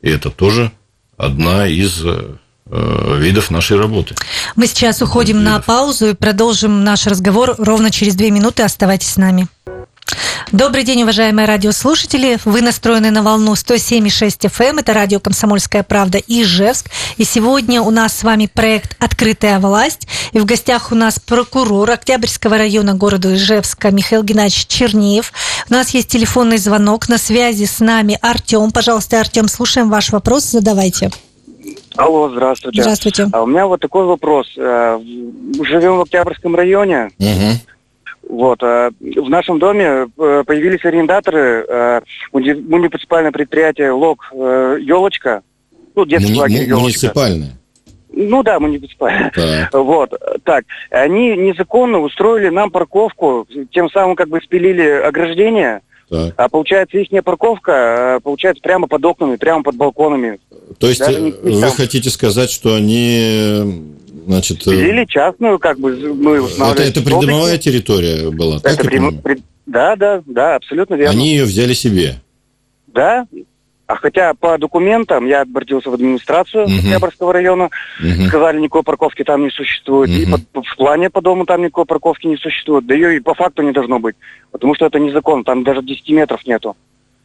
и 0.00 0.10
это 0.10 0.30
тоже 0.30 0.72
одна 1.16 1.68
из 1.68 2.02
э, 2.04 2.34
видов 3.18 3.50
нашей 3.50 3.78
работы. 3.78 4.14
Мы 4.56 4.66
сейчас 4.66 5.02
уходим 5.02 5.38
видов. 5.38 5.52
на 5.52 5.60
паузу 5.60 6.08
и 6.08 6.14
продолжим 6.14 6.84
наш 6.84 7.06
разговор 7.06 7.54
ровно 7.58 7.90
через 7.90 8.16
две 8.16 8.30
минуты. 8.30 8.62
Оставайтесь 8.64 9.10
с 9.10 9.16
нами. 9.16 9.46
Добрый 10.52 10.84
день, 10.84 11.02
уважаемые 11.02 11.46
радиослушатели. 11.46 12.38
Вы 12.44 12.62
настроены 12.62 13.10
на 13.10 13.22
волну 13.22 13.54
107,6 13.54 14.48
FM. 14.48 14.64
Эм. 14.70 14.78
Это 14.78 14.94
радио 14.94 15.18
«Комсомольская 15.18 15.82
правда» 15.82 16.18
Ижевск. 16.18 16.86
И 17.16 17.24
сегодня 17.24 17.82
у 17.82 17.90
нас 17.90 18.16
с 18.16 18.22
вами 18.22 18.48
проект 18.52 18.96
«Открытая 19.02 19.58
власть». 19.58 20.06
И 20.32 20.38
в 20.38 20.44
гостях 20.44 20.92
у 20.92 20.94
нас 20.94 21.18
прокурор 21.18 21.90
Октябрьского 21.90 22.58
района 22.58 22.94
города 22.94 23.34
Ижевска 23.34 23.90
Михаил 23.90 24.22
Геннадьевич 24.22 24.66
Чернеев. 24.68 25.32
У 25.68 25.72
нас 25.72 25.90
есть 25.90 26.08
телефонный 26.08 26.58
звонок. 26.58 27.08
На 27.08 27.18
связи 27.18 27.64
с 27.64 27.80
нами 27.80 28.18
Артем. 28.22 28.70
Пожалуйста, 28.70 29.20
Артем, 29.20 29.48
слушаем 29.48 29.90
ваш 29.90 30.10
вопрос. 30.10 30.44
Задавайте. 30.44 31.10
Алло, 31.96 32.30
здравствуйте. 32.30 32.82
Здравствуйте. 32.82 33.28
А 33.32 33.42
у 33.42 33.46
меня 33.46 33.66
вот 33.66 33.80
такой 33.80 34.04
вопрос. 34.04 34.46
Э, 34.56 34.98
живем 35.62 35.96
в 35.96 36.02
Октябрьском 36.02 36.54
районе. 36.54 37.10
Угу. 37.18 37.75
Вот. 38.28 38.62
А 38.62 38.90
в 39.00 39.28
нашем 39.30 39.58
доме 39.58 39.84
э, 39.84 40.44
появились 40.46 40.84
арендаторы 40.84 41.64
э, 41.68 42.00
муниципальное 42.32 43.32
предприятие 43.32 43.92
ЛОК 43.92 44.30
«Елочка». 44.32 45.42
Ну, 45.94 46.04
детский 46.04 46.32
Муни- 46.32 46.38
лагерь 46.40 46.68
«Елочка». 46.68 46.82
Муниципальное? 46.82 47.50
Ну 48.16 48.42
да, 48.42 48.58
муниципальное. 48.58 49.30
Так. 49.34 49.72
Вот. 49.74 50.12
Так. 50.44 50.64
Они 50.90 51.36
незаконно 51.36 52.00
устроили 52.00 52.48
нам 52.48 52.70
парковку, 52.70 53.46
тем 53.70 53.90
самым 53.90 54.16
как 54.16 54.28
бы 54.28 54.40
спилили 54.40 54.88
ограждение. 54.88 55.82
Так. 56.08 56.34
А 56.36 56.48
получается, 56.48 56.98
их 56.98 57.08
парковка 57.24 58.20
получается 58.22 58.62
прямо 58.62 58.86
под 58.86 59.04
окнами, 59.04 59.36
прямо 59.36 59.62
под 59.62 59.74
балконами. 59.76 60.38
То 60.78 60.88
есть 60.88 61.00
Даже 61.00 61.20
вы 61.42 61.60
там... 61.60 61.70
хотите 61.72 62.10
сказать, 62.10 62.50
что 62.50 62.74
они 62.74 63.94
Значит, 64.26 64.66
Или 64.66 65.04
э, 65.04 65.06
частную, 65.06 65.60
как 65.60 65.78
бы 65.78 65.96
мы 66.14 66.38
Это, 66.38 66.82
это 66.82 67.00
придомовая 67.00 67.58
территория 67.58 68.28
была, 68.30 68.56
это 68.56 68.76
так? 68.76 68.86
Прим... 68.86 69.18
При... 69.20 69.40
Да, 69.66 69.94
да, 69.94 70.20
да, 70.26 70.56
абсолютно 70.56 70.94
верно. 70.94 71.12
Они 71.12 71.30
ее 71.30 71.44
взяли 71.44 71.74
себе. 71.74 72.16
Да, 72.88 73.26
а 73.86 73.94
хотя 73.96 74.34
по 74.34 74.58
документам 74.58 75.26
я 75.26 75.42
обратился 75.42 75.90
в 75.90 75.94
администрацию 75.94 76.66
uh-huh. 76.66 76.78
Октябрьского 76.78 77.32
района, 77.32 77.70
uh-huh. 78.02 78.26
сказали, 78.26 78.58
никакой 78.58 78.82
парковки 78.82 79.22
там 79.22 79.44
не 79.44 79.50
существует. 79.50 80.10
Uh-huh. 80.10 80.38
И 80.38 80.44
по, 80.52 80.62
в 80.62 80.76
плане 80.76 81.08
по 81.08 81.20
дому 81.20 81.46
там 81.46 81.62
никакой 81.62 81.86
парковки 81.86 82.26
не 82.26 82.36
существует. 82.36 82.86
Да 82.86 82.94
ее 82.94 83.16
и 83.16 83.20
по 83.20 83.34
факту 83.34 83.62
не 83.62 83.72
должно 83.72 84.00
быть. 84.00 84.16
Потому 84.50 84.74
что 84.74 84.86
это 84.86 84.98
незаконно, 84.98 85.44
там 85.44 85.62
даже 85.62 85.82
10 85.82 86.08
метров 86.10 86.44
нету. 86.46 86.76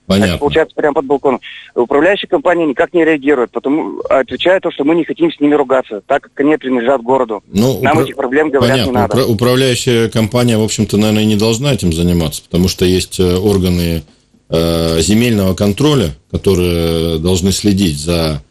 Понятно. 0.06 0.32
Это 0.32 0.40
получается 0.40 0.76
прямо 0.76 0.94
под 0.96 1.06
балконом. 1.06 1.42
Управляющая 1.74 2.28
компания 2.28 2.66
никак 2.66 2.94
не 2.94 3.06
реагирует, 3.06 3.52
потому 3.52 4.02
отвечает 4.10 4.64
то, 4.64 4.72
что 4.72 4.84
мы 4.84 4.96
не 4.96 5.06
хотим 5.06 5.32
с 5.32 5.40
ними 5.40 5.54
ругаться, 5.54 6.02
так 6.06 6.24
как 6.24 6.40
они 6.40 6.58
принадлежат 6.58 7.02
городу. 7.02 7.44
Ну, 7.48 7.82
Нам 7.82 7.94
упра... 7.94 8.04
этих 8.04 8.16
проблем 8.16 8.50
говорят 8.50 8.72
Понятно. 8.72 8.90
не 8.90 8.96
надо. 8.96 9.14
Упра... 9.16 9.32
Управляющая 9.32 10.10
компания, 10.10 10.58
в 10.58 10.64
общем-то, 10.64 10.98
наверное, 10.98 11.26
не 11.26 11.38
должна 11.38 11.74
этим 11.74 11.94
заниматься, 11.94 12.44
потому 12.44 12.68
что 12.68 12.84
есть 12.84 13.20
э, 13.20 13.38
органы 13.38 14.04
земельного 14.52 15.54
контроля, 15.54 16.14
которые 16.30 17.20
должны 17.20 17.52
следить 17.52 17.98
за 17.98 18.42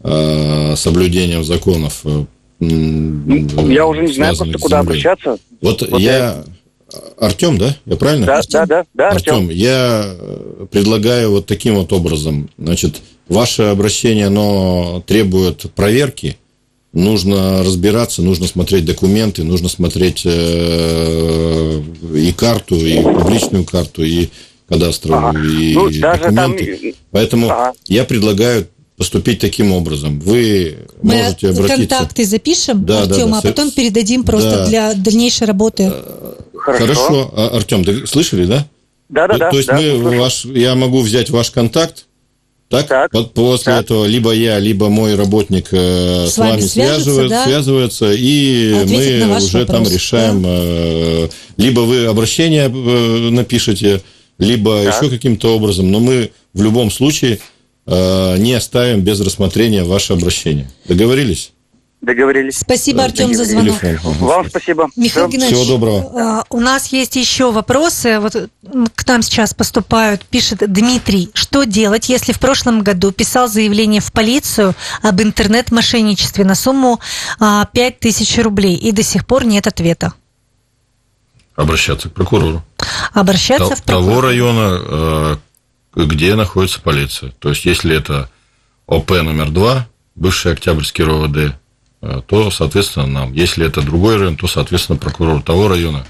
э, 0.00 0.76
соблюдением 0.76 1.44
законов. 1.44 2.02
Э, 2.04 2.24
я 2.60 3.86
уже 3.86 4.02
не 4.02 4.12
знаю 4.12 4.36
просто, 4.36 4.58
куда 4.58 4.78
обращаться. 4.80 5.38
Вот, 5.60 5.82
вот 5.88 6.00
я... 6.00 6.44
Артем, 7.18 7.58
да? 7.58 7.76
Я 7.84 7.96
правильно? 7.96 8.26
Да, 8.26 8.40
да, 8.48 8.66
да, 8.66 8.84
да, 8.94 9.08
Артем. 9.10 9.34
Артем, 9.34 9.50
я 9.50 10.04
э, 10.06 10.66
предлагаю 10.70 11.30
вот 11.30 11.46
таким 11.46 11.74
вот 11.74 11.92
образом. 11.92 12.48
Значит, 12.58 13.02
ваше 13.28 13.64
обращение, 13.64 14.26
оно 14.26 15.02
требует 15.06 15.66
проверки. 15.74 16.36
Нужно 16.92 17.62
разбираться, 17.62 18.22
нужно 18.22 18.46
смотреть 18.46 18.84
документы, 18.86 19.42
нужно 19.42 19.68
смотреть 19.68 20.22
э, 20.24 21.82
и 22.14 22.32
карту, 22.32 22.76
и 22.76 23.02
публичную 23.02 23.64
карту, 23.64 24.02
и 24.02 24.28
кадастровую, 24.68 25.28
ага. 25.28 25.38
и 25.38 25.74
ну, 25.74 25.90
документы. 25.90 26.76
Там... 26.82 26.92
Поэтому 27.10 27.50
ага. 27.50 27.72
я 27.86 28.04
предлагаю 28.04 28.66
поступить 28.96 29.40
таким 29.40 29.72
образом. 29.72 30.18
Вы 30.20 30.78
Мы 31.02 31.16
можете 31.16 31.50
обратиться... 31.50 31.76
контакты 31.76 32.24
запишем, 32.24 32.84
да, 32.84 33.02
Артем, 33.02 33.30
да, 33.30 33.32
да, 33.32 33.38
а 33.38 33.42
потом 33.42 33.70
передадим 33.70 34.24
просто 34.24 34.50
да. 34.50 34.66
для 34.66 34.94
дальнейшей 34.94 35.46
работы. 35.46 35.92
Э, 35.94 36.34
Хорошо. 36.54 36.86
Хорошо. 36.86 37.30
А, 37.36 37.56
Артем, 37.56 38.06
слышали, 38.06 38.46
да? 38.46 38.66
Да, 39.08 39.28
да, 39.28 39.38
да. 39.38 39.50
То 39.50 39.56
есть 39.56 39.68
да, 39.68 39.76
мы 39.76 40.18
ваш, 40.18 40.44
я 40.46 40.74
могу 40.74 41.00
взять 41.00 41.30
ваш 41.30 41.50
контакт, 41.50 42.06
так? 42.68 42.88
так 42.88 43.10
После 43.32 43.72
так. 43.72 43.84
этого 43.84 44.06
либо 44.06 44.32
я, 44.32 44.58
либо 44.58 44.88
мой 44.88 45.14
работник 45.14 45.68
э, 45.70 46.26
с, 46.26 46.34
с 46.34 46.38
вами 46.38 46.60
связывают, 46.60 47.30
да? 47.30 47.44
связываются, 47.44 48.12
и 48.12 48.72
Ответить 48.72 49.24
мы 49.24 49.36
уже 49.36 49.58
вопрос, 49.60 49.76
там 49.76 49.84
решаем. 49.84 50.42
Да? 50.42 50.48
Э, 50.50 51.28
либо 51.56 51.80
вы 51.80 52.06
обращение 52.06 52.64
э, 52.64 53.30
напишите, 53.30 54.02
либо 54.38 54.84
так. 54.84 54.94
еще 54.94 55.10
каким-то 55.10 55.56
образом, 55.56 55.90
но 55.90 56.00
мы 56.00 56.30
в 56.52 56.62
любом 56.62 56.90
случае 56.90 57.40
не 57.88 58.52
оставим 58.54 59.02
без 59.02 59.20
рассмотрения 59.20 59.84
ваше 59.84 60.12
обращение. 60.12 60.68
Договорились? 60.86 61.52
Договорились. 62.02 62.58
Спасибо, 62.58 63.04
Артем, 63.04 63.34
за 63.34 63.44
звонок. 63.44 63.76
Вам 64.20 64.48
спасибо. 64.48 64.88
Михаил 64.96 65.28
Геннадьевич, 65.28 65.56
Всего 65.56 65.78
доброго. 65.78 66.12
А, 66.14 66.44
у 66.50 66.60
нас 66.60 66.92
есть 66.92 67.16
еще 67.16 67.50
вопросы. 67.50 68.20
Вот 68.20 68.36
к 68.94 69.06
нам 69.08 69.22
сейчас 69.22 69.54
поступают. 69.54 70.22
Пишет 70.26 70.62
Дмитрий. 70.70 71.30
Что 71.32 71.64
делать, 71.64 72.08
если 72.08 72.32
в 72.32 72.38
прошлом 72.38 72.82
году 72.82 73.12
писал 73.12 73.48
заявление 73.48 74.00
в 74.00 74.12
полицию 74.12 74.74
об 75.02 75.20
интернет-мошенничестве 75.22 76.44
на 76.44 76.54
сумму 76.54 77.00
5000 77.40 78.38
а, 78.38 78.42
рублей 78.42 78.76
и 78.76 78.92
до 78.92 79.02
сих 79.02 79.26
пор 79.26 79.44
нет 79.44 79.66
ответа? 79.66 80.12
Обращаться 81.56 82.08
к 82.08 82.12
прокурору. 82.12 82.62
Обращаться 83.12 83.70
Т- 83.70 83.76
в 83.76 83.82
прокурор. 83.82 84.08
Того 84.10 84.20
района, 84.20 84.78
э, 84.82 85.36
где 85.96 86.34
находится 86.34 86.80
полиция. 86.80 87.32
То 87.38 87.48
есть, 87.48 87.64
если 87.64 87.96
это 87.96 88.30
ОП 88.86 89.10
номер 89.22 89.50
два, 89.50 89.88
бывший 90.14 90.52
Октябрьский 90.52 91.04
РОВД, 91.04 91.56
Э, 92.02 92.20
то, 92.26 92.50
соответственно, 92.50 93.06
нам. 93.06 93.32
Если 93.32 93.66
это 93.66 93.80
другой 93.80 94.18
район, 94.18 94.36
то, 94.36 94.46
соответственно, 94.46 94.98
прокурор 94.98 95.42
того 95.42 95.66
района, 95.68 96.06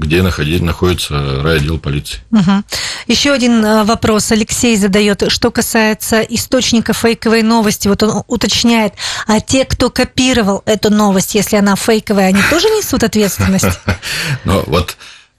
где 0.00 0.22
находить, 0.22 0.62
находится 0.62 1.42
райотдел 1.42 1.78
полиции. 1.78 2.20
Угу. 2.30 2.64
Еще 3.06 3.32
один 3.32 3.64
э, 3.64 3.84
вопрос 3.84 4.32
Алексей 4.32 4.76
задает, 4.76 5.30
что 5.30 5.50
касается 5.50 6.22
источника 6.22 6.92
фейковой 6.92 7.42
новости. 7.42 7.86
Вот 7.86 8.02
он 8.02 8.24
уточняет, 8.26 8.94
а 9.26 9.40
те, 9.40 9.64
кто 9.64 9.90
копировал 9.90 10.62
эту 10.64 10.90
новость, 10.90 11.34
если 11.34 11.56
она 11.56 11.76
фейковая, 11.76 12.28
они 12.28 12.40
тоже 12.50 12.68
несут 12.68 13.04
ответственность? 13.04 13.66
Ну 14.44 14.62
вот 14.66 14.96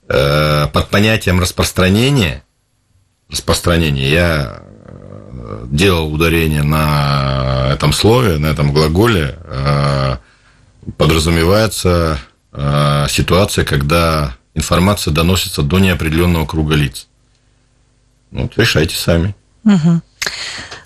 э, 0.09 0.67
под 0.71 0.89
понятием 0.89 1.39
распространения, 1.39 2.43
распространения 3.29 4.09
я 4.09 4.61
делал 5.65 6.13
ударение 6.13 6.63
на 6.63 7.69
этом 7.73 7.93
слове, 7.93 8.37
на 8.37 8.47
этом 8.47 8.73
глаголе, 8.73 9.37
э, 9.43 10.17
подразумевается 10.97 12.19
э, 12.51 13.05
ситуация, 13.09 13.65
когда 13.65 14.35
информация 14.53 15.13
доносится 15.13 15.62
до 15.62 15.79
неопределенного 15.79 16.46
круга 16.46 16.75
лиц. 16.75 17.08
Ну, 18.31 18.43
вот 18.43 18.58
решайте 18.58 18.96
сами. 18.96 19.36
Угу. 19.65 20.01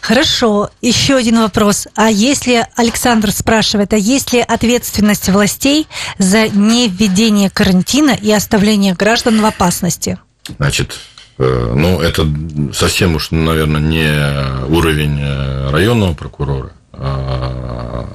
Хорошо. 0.02 0.70
Еще 0.82 1.16
один 1.16 1.40
вопрос. 1.40 1.88
А 1.96 2.10
если, 2.10 2.68
Александр 2.76 3.32
спрашивает, 3.32 3.94
а 3.94 3.98
есть 3.98 4.34
ли 4.34 4.40
ответственность 4.40 5.30
властей 5.30 5.88
за 6.20 6.48
невведение 6.48 7.50
карантина 7.50 8.12
и 8.12 8.32
оставление 8.32 8.94
граждан 8.94 9.42
в 9.42 9.46
опасности? 9.46 10.20
Значит, 10.58 11.00
э, 11.40 11.74
ну, 11.76 12.00
это 12.02 12.28
совсем 12.74 13.16
уж, 13.16 13.32
наверное, 13.32 13.82
не 13.82 14.68
уровень 14.68 15.20
э, 15.20 15.72
районного 15.72 16.14
прокурора. 16.14 16.72
А, 16.94 18.08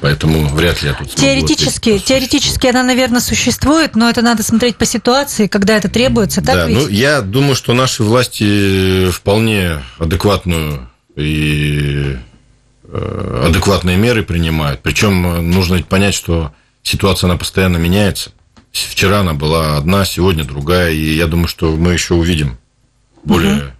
Поэтому 0.00 0.48
вряд 0.48 0.82
ли 0.82 0.88
я 0.88 0.94
тут 0.94 1.10
Теоретически, 1.14 1.98
теоретически 1.98 2.68
она, 2.68 2.82
наверное, 2.82 3.20
существует, 3.20 3.96
но 3.96 4.08
это 4.08 4.22
надо 4.22 4.42
смотреть 4.42 4.76
по 4.76 4.86
ситуации, 4.86 5.46
когда 5.46 5.76
это 5.76 5.88
требуется, 5.88 6.42
так 6.42 6.54
да, 6.54 6.66
ведь? 6.66 6.76
Ну, 6.76 6.88
я 6.88 7.20
думаю, 7.20 7.54
что 7.54 7.74
наши 7.74 8.02
власти 8.02 9.10
вполне 9.10 9.82
адекватную 9.98 10.88
и 11.16 12.16
э, 12.84 13.44
адекватные 13.46 13.96
меры 13.98 14.22
принимают. 14.22 14.80
Причем 14.82 15.50
нужно 15.50 15.82
понять, 15.82 16.14
что 16.14 16.52
ситуация, 16.82 17.28
она 17.28 17.36
постоянно 17.36 17.76
меняется. 17.76 18.30
Вчера 18.72 19.20
она 19.20 19.34
была 19.34 19.76
одна, 19.76 20.04
сегодня 20.04 20.44
другая, 20.44 20.92
и 20.92 21.14
я 21.14 21.26
думаю, 21.26 21.48
что 21.48 21.76
мы 21.76 21.92
еще 21.92 22.14
увидим 22.14 22.58
более 23.24 23.74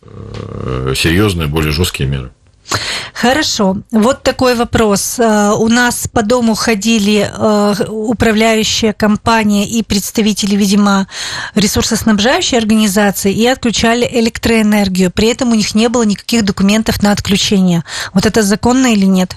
угу. 0.00 0.94
серьезные, 0.94 1.46
более 1.46 1.72
жесткие 1.72 2.08
меры. 2.08 2.32
Хорошо. 3.12 3.76
Вот 3.90 4.22
такой 4.22 4.56
вопрос. 4.56 5.18
Э, 5.18 5.52
у 5.56 5.68
нас 5.68 6.08
по 6.08 6.22
дому 6.22 6.54
ходили 6.54 7.30
э, 7.30 7.84
управляющая 7.88 8.92
компания 8.92 9.68
и 9.68 9.82
представители, 9.82 10.56
видимо, 10.56 11.06
ресурсоснабжающей 11.54 12.58
организации 12.58 13.32
и 13.32 13.46
отключали 13.46 14.08
электроэнергию. 14.10 15.10
При 15.10 15.28
этом 15.28 15.52
у 15.52 15.54
них 15.54 15.74
не 15.74 15.88
было 15.88 16.02
никаких 16.02 16.44
документов 16.44 17.02
на 17.02 17.12
отключение. 17.12 17.84
Вот 18.12 18.26
это 18.26 18.42
законно 18.42 18.92
или 18.92 19.06
нет? 19.06 19.36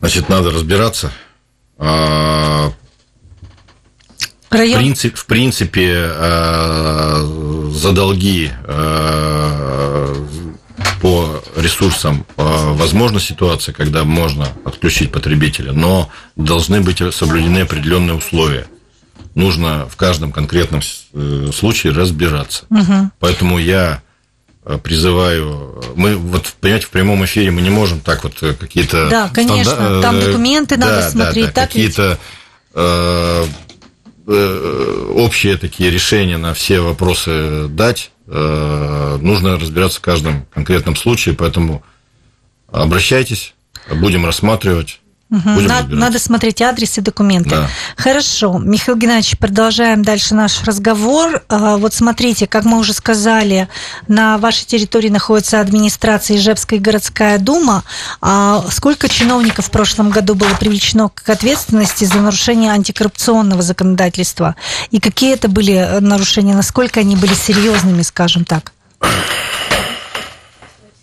Значит, 0.00 0.28
надо 0.28 0.50
разбираться. 0.50 1.12
А, 1.78 2.72
Район... 4.50 4.80
В, 4.80 4.82
принцип, 4.82 5.16
в 5.16 5.26
принципе, 5.26 5.92
э, 5.94 7.70
за 7.74 7.92
долги 7.92 8.50
по 11.00 11.42
ресурсам 11.56 12.24
возможна 12.36 13.20
ситуация, 13.20 13.72
когда 13.72 14.04
можно 14.04 14.48
отключить 14.64 15.10
потребителя, 15.12 15.72
но 15.72 16.08
должны 16.36 16.80
быть 16.80 17.02
соблюдены 17.14 17.58
определенные 17.58 18.16
условия. 18.16 18.66
Нужно 19.34 19.88
в 19.88 19.96
каждом 19.96 20.30
конкретном 20.30 20.82
э, 21.14 21.50
случае 21.54 21.94
разбираться. 21.94 22.66
Угу. 22.68 23.10
Поэтому 23.18 23.58
я 23.58 24.02
э, 24.64 24.78
призываю, 24.82 25.82
мы 25.96 26.16
вот, 26.16 26.54
понимаете, 26.60 26.86
в 26.86 26.90
прямом 26.90 27.24
эфире 27.24 27.50
мы 27.50 27.62
не 27.62 27.70
можем 27.70 28.00
так 28.00 28.24
вот 28.24 28.34
э, 28.42 28.52
какие-то... 28.52 29.08
Да, 29.08 29.30
конечно, 29.32 29.72
стандар... 29.72 30.02
там 30.02 30.20
документы 30.20 30.76
да, 30.76 30.86
надо 30.86 31.08
смотреть. 31.08 31.46
Да, 31.46 31.52
да, 31.52 31.66
какие-то 31.66 32.18
э, 32.74 33.46
общие 35.14 35.56
такие 35.56 35.90
решения 35.90 36.36
на 36.36 36.52
все 36.52 36.80
вопросы 36.80 37.68
дать. 37.68 38.10
Э, 38.34 39.18
нужно 39.20 39.58
разбираться 39.58 39.98
в 39.98 40.02
каждом 40.02 40.46
конкретном 40.54 40.96
случае, 40.96 41.34
поэтому 41.34 41.82
обращайтесь, 42.68 43.52
будем 44.00 44.24
рассматривать. 44.24 45.01
Угу. 45.32 45.60
Надо, 45.62 45.96
надо 45.96 46.18
смотреть 46.18 46.60
адрес 46.60 46.98
и 46.98 47.00
документы. 47.00 47.50
Да. 47.50 47.68
Хорошо. 47.96 48.58
Михаил 48.58 48.98
Геннадьевич, 48.98 49.38
продолжаем 49.38 50.02
дальше 50.02 50.34
наш 50.34 50.62
разговор. 50.64 51.42
А, 51.48 51.78
вот 51.78 51.94
смотрите, 51.94 52.46
как 52.46 52.66
мы 52.66 52.78
уже 52.78 52.92
сказали, 52.92 53.66
на 54.08 54.36
вашей 54.36 54.66
территории 54.66 55.08
находится 55.08 55.60
администрация 55.60 56.36
Ижевская 56.36 56.78
городская 56.78 57.38
дума. 57.38 57.82
А 58.20 58.62
сколько 58.70 59.08
чиновников 59.08 59.68
в 59.68 59.70
прошлом 59.70 60.10
году 60.10 60.34
было 60.34 60.52
привлечено 60.60 61.08
к 61.08 61.26
ответственности 61.30 62.04
за 62.04 62.18
нарушение 62.18 62.70
антикоррупционного 62.70 63.62
законодательства? 63.62 64.54
И 64.90 65.00
какие 65.00 65.32
это 65.32 65.48
были 65.48 65.96
нарушения? 66.00 66.54
Насколько 66.54 67.00
они 67.00 67.16
были 67.16 67.32
серьезными, 67.32 68.02
скажем 68.02 68.44
так? 68.44 68.72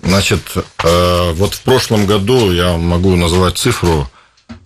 Значит, 0.03 0.41
э, 0.83 1.33
вот 1.33 1.55
в 1.55 1.61
прошлом 1.61 2.05
году 2.05 2.51
я 2.51 2.77
могу 2.77 3.15
назвать 3.15 3.57
цифру 3.57 4.07
Э, 4.09 4.18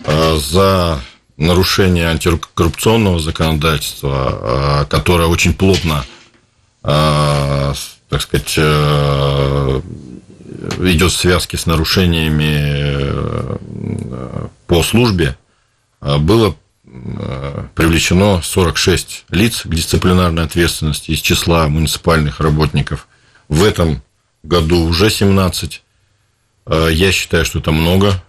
за 0.06 1.00
нарушение 1.38 2.08
антикоррупционного 2.08 3.20
законодательства, 3.20 4.84
э, 4.84 4.86
которое 4.90 5.28
очень 5.28 5.54
плотно, 5.54 6.06
э, 6.84 7.74
так 8.10 8.22
сказать, 8.22 8.58
идет 10.80 11.12
в 11.12 11.18
связке 11.18 11.58
с 11.58 11.66
нарушениями 11.66 13.58
по 14.68 14.84
службе, 14.84 15.36
было 16.00 16.56
привлечено 17.76 18.42
46 18.44 19.26
лиц 19.30 19.64
к 19.64 19.74
дисциплинарной 19.74 20.44
ответственности 20.44 21.10
из 21.10 21.22
числа 21.22 21.68
муниципальных 21.68 22.40
работников. 22.40 23.08
В 23.50 23.64
этом 23.64 24.04
году 24.44 24.86
уже 24.86 25.10
17. 25.10 25.82
Я 26.70 27.12
считаю, 27.12 27.46
что 27.46 27.58
это 27.60 27.72
много. 27.72 28.22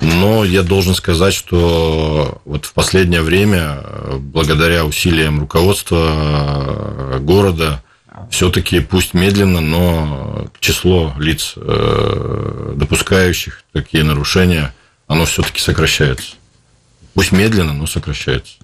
Но 0.00 0.44
я 0.44 0.62
должен 0.62 0.94
сказать, 0.94 1.34
что 1.34 2.40
вот 2.44 2.64
в 2.64 2.72
последнее 2.72 3.22
время, 3.22 3.84
благодаря 4.18 4.84
усилиям 4.84 5.40
руководства 5.40 7.18
города, 7.20 7.82
все-таки 8.30 8.80
пусть 8.80 9.12
медленно, 9.12 9.60
но 9.60 10.46
число 10.60 11.14
лиц, 11.18 11.54
э, 11.56 12.72
допускающих 12.76 13.62
такие 13.72 14.04
нарушения, 14.04 14.74
оно 15.06 15.26
все-таки 15.26 15.60
сокращается. 15.60 16.36
Пусть 17.14 17.32
медленно, 17.32 17.72
но 17.72 17.86
сокращается. 17.86 18.54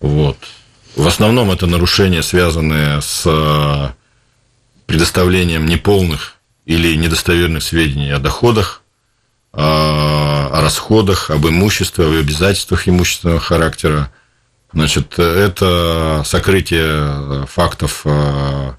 Вот. 0.00 0.36
В 0.94 1.06
основном 1.06 1.50
это 1.50 1.66
нарушения, 1.66 2.22
связанные 2.22 3.00
с 3.00 3.94
предоставлением 4.86 5.66
неполных 5.66 6.36
или 6.66 6.96
недостоверных 6.96 7.62
сведений 7.62 8.10
о 8.10 8.18
доходах 8.18 8.82
о 9.52 10.60
расходах, 10.60 11.30
об 11.30 11.46
имуществе, 11.46 12.04
об 12.04 12.12
обязательствах 12.12 12.88
имущественного 12.88 13.40
характера. 13.40 14.10
Значит, 14.72 15.18
это 15.18 16.22
сокрытие 16.26 17.46
фактов 17.46 18.02
э, 18.04 18.72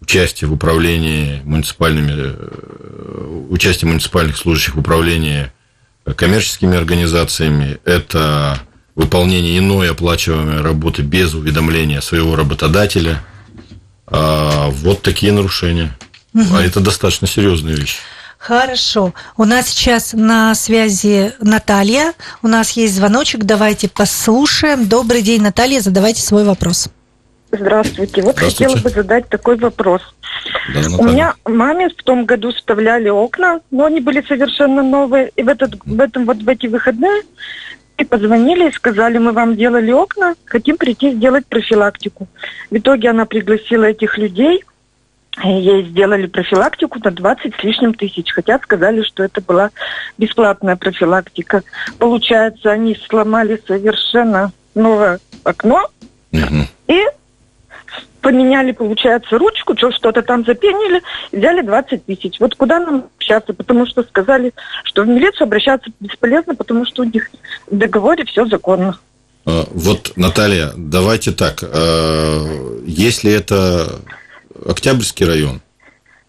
участия 0.00 0.46
в 0.46 0.52
управлении 0.52 1.40
муниципальными, 1.44 2.12
э, 2.16 3.46
участия 3.50 3.86
муниципальных 3.86 4.36
служащих 4.36 4.74
в 4.74 4.80
управлении 4.80 5.50
коммерческими 6.14 6.76
организациями, 6.76 7.78
это 7.84 8.60
выполнение 8.94 9.58
иной 9.58 9.90
оплачиваемой 9.90 10.62
работы 10.62 11.02
без 11.02 11.34
уведомления 11.34 12.00
своего 12.00 12.36
работодателя. 12.36 13.22
А, 14.06 14.68
вот 14.70 15.02
такие 15.02 15.32
нарушения. 15.32 15.96
Угу. 16.34 16.54
А 16.54 16.62
это 16.62 16.80
достаточно 16.80 17.26
серьезные 17.26 17.76
вещи. 17.76 17.98
Хорошо. 18.38 19.12
У 19.36 19.44
нас 19.44 19.68
сейчас 19.68 20.12
на 20.12 20.54
связи 20.54 21.32
Наталья. 21.40 22.12
У 22.42 22.48
нас 22.48 22.72
есть 22.72 22.94
звоночек. 22.94 23.44
Давайте 23.44 23.88
послушаем. 23.88 24.86
Добрый 24.86 25.22
день, 25.22 25.42
Наталья. 25.42 25.80
Задавайте 25.80 26.22
свой 26.22 26.44
вопрос. 26.44 26.88
Здравствуйте. 27.50 28.22
Вот 28.22 28.36
Здравствуйте. 28.36 28.66
хотела 28.66 28.82
бы 28.82 28.90
задать 28.90 29.28
такой 29.28 29.56
вопрос. 29.56 30.02
Да, 30.74 30.80
У 30.98 31.04
меня 31.04 31.34
маме 31.44 31.88
в 31.88 32.02
том 32.02 32.24
году 32.24 32.52
вставляли 32.52 33.08
окна, 33.08 33.60
но 33.70 33.86
они 33.86 34.00
были 34.00 34.22
совершенно 34.26 34.82
новые. 34.82 35.30
И 35.36 35.42
в, 35.42 35.48
этот, 35.48 35.76
в 35.84 36.00
этом 36.00 36.26
вот 36.26 36.38
в 36.38 36.48
эти 36.48 36.66
выходные 36.66 37.22
и 37.98 38.04
позвонили 38.04 38.68
и 38.68 38.72
сказали, 38.72 39.16
мы 39.16 39.32
вам 39.32 39.56
делали 39.56 39.90
окна, 39.90 40.34
хотим 40.44 40.76
прийти 40.76 41.12
сделать 41.12 41.46
профилактику. 41.46 42.28
В 42.70 42.76
итоге 42.76 43.10
она 43.10 43.24
пригласила 43.24 43.84
этих 43.84 44.18
людей– 44.18 44.62
Ей 45.44 45.84
сделали 45.84 46.26
профилактику 46.26 46.98
на 47.04 47.10
20 47.10 47.54
с 47.54 47.62
лишним 47.62 47.92
тысяч, 47.92 48.32
хотя 48.32 48.58
сказали, 48.58 49.02
что 49.02 49.22
это 49.22 49.42
была 49.42 49.70
бесплатная 50.16 50.76
профилактика. 50.76 51.62
Получается, 51.98 52.70
они 52.70 52.96
сломали 53.06 53.60
совершенно 53.66 54.52
новое 54.74 55.18
окно 55.44 55.88
угу. 56.32 56.66
и 56.88 57.04
поменяли, 58.22 58.72
получается, 58.72 59.38
ручку, 59.38 59.76
что-то 59.76 60.22
там 60.22 60.44
запенили, 60.44 61.02
взяли 61.30 61.60
20 61.60 62.06
тысяч. 62.06 62.40
Вот 62.40 62.54
куда 62.56 62.80
нам 62.80 63.04
общаться? 63.18 63.52
Потому 63.52 63.86
что 63.86 64.02
сказали, 64.02 64.52
что 64.84 65.02
в 65.02 65.06
милицию 65.06 65.44
обращаться 65.44 65.90
бесполезно, 66.00 66.54
потому 66.54 66.86
что 66.86 67.02
у 67.02 67.04
них 67.04 67.30
в 67.70 67.76
договоре 67.76 68.24
все 68.24 68.46
законно. 68.46 68.98
А, 69.44 69.64
вот, 69.70 70.12
Наталья, 70.16 70.72
давайте 70.76 71.30
так. 71.30 71.62
А, 71.62 72.82
если 72.84 73.30
это 73.32 74.00
Октябрьский 74.68 75.26
район. 75.26 75.60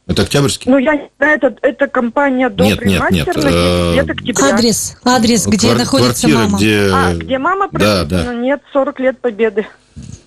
Это 0.07 0.21
Октябрьский? 0.21 0.71
Ну, 0.71 0.77
я 0.77 0.95
не 0.95 1.09
знаю, 1.17 1.37
это, 1.37 1.55
это 1.61 1.87
компания 1.87 2.49
Добрый 2.49 2.87
Нет, 2.87 3.11
нет, 3.11 3.27
нет. 3.27 3.37
Э, 3.37 3.99
адрес, 4.41 4.95
адрес, 5.03 5.45
где 5.47 5.67
Квар- 5.67 5.77
находится 5.77 6.27
квартира, 6.27 6.37
мама. 6.37 6.57
Где... 6.57 6.89
А, 6.93 7.13
где 7.13 7.37
мама 7.37 7.69
да, 7.73 8.03
да. 8.05 8.33
нет, 8.33 8.61
40 8.71 8.99
лет 9.01 9.19
победы. 9.19 9.67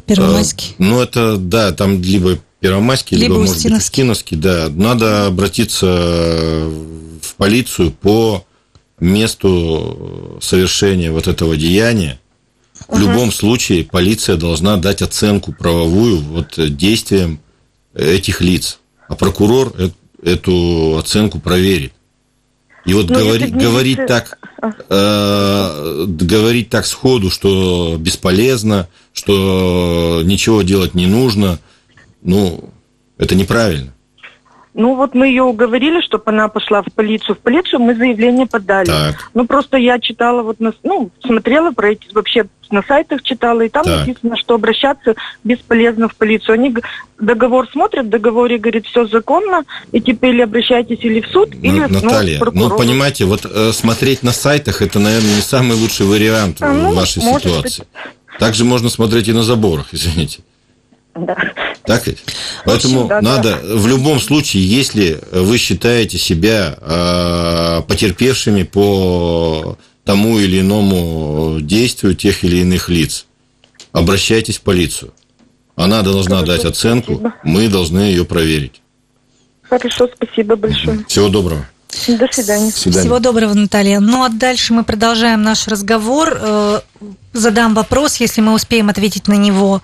Первомайский. 0.04 0.74
А, 0.78 0.82
ну, 0.82 1.00
это, 1.00 1.38
да, 1.38 1.72
там 1.72 2.02
либо 2.02 2.38
Первомайский, 2.60 3.16
либо, 3.16 3.34
либо 3.34 3.40
может 3.46 3.62
быть, 3.62 3.72
Устиновский, 3.72 4.36
да. 4.36 4.68
Надо 4.68 5.26
обратиться 5.26 5.86
в 5.86 7.34
полицию 7.38 7.90
по 7.90 8.44
месту 8.98 10.38
совершения 10.42 11.10
вот 11.10 11.26
этого 11.26 11.56
деяния. 11.56 12.20
В 12.86 12.92
угу. 12.92 13.00
любом 13.00 13.32
случае 13.32 13.84
полиция 13.84 14.36
должна 14.36 14.76
дать 14.76 15.00
оценку 15.00 15.52
правовую 15.52 16.18
вот 16.18 16.54
действиям 16.76 17.40
этих 17.94 18.40
лиц, 18.40 18.80
а 19.08 19.16
прокурор 19.16 19.74
эту 20.22 20.96
оценку 20.98 21.40
проверит. 21.40 21.92
И 22.86 22.94
вот 22.94 23.10
ну, 23.10 23.18
говорить, 23.18 23.54
говорить 23.54 24.06
так, 24.06 24.38
а. 24.60 24.72
э, 24.88 26.06
говорить 26.06 26.70
так 26.70 26.86
сходу, 26.86 27.30
что 27.30 27.96
бесполезно, 27.98 28.88
что 29.12 30.22
ничего 30.24 30.62
делать 30.62 30.94
не 30.94 31.06
нужно, 31.06 31.58
ну, 32.22 32.70
это 33.18 33.34
неправильно. 33.34 33.92
Ну 34.72 34.94
вот 34.94 35.14
мы 35.14 35.26
ее 35.26 35.42
уговорили, 35.42 36.00
чтобы 36.00 36.24
она 36.26 36.48
пошла 36.48 36.82
в 36.82 36.92
полицию. 36.94 37.34
В 37.34 37.40
полицию 37.40 37.80
мы 37.80 37.94
заявление 37.94 38.46
подали. 38.46 38.86
Так. 38.86 39.30
Ну 39.34 39.46
просто 39.46 39.76
я 39.76 39.98
читала 39.98 40.42
вот, 40.42 40.60
на, 40.60 40.72
ну 40.84 41.10
смотрела 41.24 41.72
про 41.72 41.90
эти 41.90 42.12
вообще 42.14 42.46
на 42.72 42.82
сайтах 42.82 43.22
читала, 43.22 43.62
и 43.62 43.68
там 43.68 43.84
так. 43.84 44.06
написано, 44.06 44.36
что 44.36 44.54
обращаться 44.54 45.14
бесполезно 45.44 46.08
в 46.08 46.14
полицию. 46.16 46.54
Они 46.54 46.74
договор 47.18 47.68
смотрят, 47.70 48.06
в 48.06 48.08
договоре 48.08 48.58
говорит, 48.58 48.86
все 48.86 49.06
законно, 49.06 49.64
и 49.92 50.00
теперь 50.00 50.30
или 50.30 50.42
обращайтесь 50.42 50.98
или 51.02 51.20
в 51.20 51.26
суд, 51.28 51.50
ну, 51.52 51.60
или 51.60 51.80
Наталья, 51.80 52.40
ну, 52.52 52.68
ну, 52.68 52.76
понимаете, 52.76 53.24
вот 53.24 53.44
э, 53.44 53.72
смотреть 53.72 54.22
на 54.22 54.32
сайтах, 54.32 54.82
это, 54.82 54.98
наверное, 54.98 55.34
не 55.34 55.42
самый 55.42 55.76
лучший 55.76 56.06
вариант 56.06 56.58
а, 56.60 56.72
ну, 56.72 56.92
в 56.92 56.94
вашей 56.94 57.22
ситуации. 57.22 57.82
Быть. 57.82 57.82
Также 58.38 58.64
можно 58.64 58.88
смотреть 58.88 59.28
и 59.28 59.32
на 59.32 59.42
заборах, 59.42 59.88
извините. 59.92 60.40
Да. 61.14 61.36
Так 61.84 62.06
ведь? 62.06 62.22
Поэтому 62.64 63.08
да, 63.08 63.20
надо 63.20 63.58
да. 63.60 63.76
в 63.76 63.86
любом 63.88 64.20
случае, 64.20 64.64
если 64.64 65.18
вы 65.32 65.58
считаете 65.58 66.18
себя 66.18 66.76
э, 66.80 67.82
потерпевшими 67.88 68.62
по 68.62 69.76
тому 70.10 70.40
или 70.40 70.60
иному 70.60 71.60
действию 71.60 72.16
тех 72.16 72.42
или 72.42 72.56
иных 72.56 72.88
лиц, 72.88 73.26
обращайтесь 73.92 74.58
в 74.58 74.62
полицию. 74.62 75.14
Она 75.76 76.02
должна 76.02 76.38
Хорошо, 76.38 76.52
дать 76.52 76.64
оценку, 76.64 77.12
спасибо. 77.14 77.34
мы 77.44 77.68
должны 77.68 78.00
ее 78.00 78.24
проверить. 78.24 78.82
Хорошо, 79.62 80.08
спасибо 80.12 80.56
большое. 80.56 81.04
Всего 81.06 81.28
доброго. 81.28 81.64
До 82.08 82.26
свидания. 82.32 82.72
свидания. 82.72 83.04
Всего 83.04 83.20
доброго, 83.20 83.54
Наталья. 83.54 84.00
Ну 84.00 84.24
а 84.24 84.30
дальше 84.30 84.72
мы 84.72 84.82
продолжаем 84.82 85.44
наш 85.44 85.68
разговор. 85.68 86.82
Задам 87.32 87.74
вопрос, 87.74 88.16
если 88.16 88.40
мы 88.40 88.52
успеем 88.52 88.90
ответить 88.90 89.28
на 89.28 89.34
него 89.34 89.80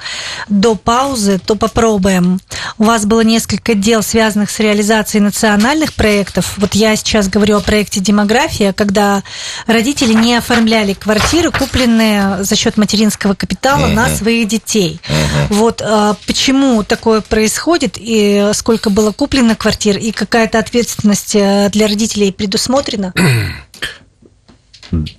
до 0.48 0.74
паузы, 0.74 1.38
то 1.38 1.55
попробуем. 1.55 2.40
У 2.76 2.85
вас 2.85 3.07
было 3.07 3.22
несколько 3.22 3.74
дел, 3.74 4.02
связанных 4.02 4.50
с 4.50 4.59
реализацией 4.59 5.22
национальных 5.22 5.94
проектов. 5.94 6.59
Вот 6.59 6.74
я 6.74 6.94
сейчас 6.96 7.29
говорю 7.29 7.57
о 7.57 7.61
проекте 7.61 8.00
«Демография», 8.00 8.72
когда 8.72 9.22
родители 9.66 10.12
не 10.12 10.35
оформляли 10.35 10.92
квартиры, 10.92 11.52
купленные 11.52 12.42
за 12.44 12.57
счет 12.57 12.76
материнского 12.76 13.35
капитала 13.35 13.87
uh-huh. 13.87 13.94
на 13.94 14.09
своих 14.09 14.48
детей. 14.48 15.00
Uh-huh. 15.07 15.55
Вот 15.55 15.83
а, 15.83 16.16
почему 16.26 16.83
такое 16.83 17.20
происходит, 17.20 17.96
и 17.96 18.50
сколько 18.55 18.90
было 18.90 19.12
куплено 19.12 19.55
квартир, 19.55 19.96
и 19.96 20.11
какая-то 20.11 20.59
ответственность 20.59 21.35
э, 21.35 21.70
для 21.70 21.87
родителей 21.87 22.33
предусмотрена? 22.33 23.14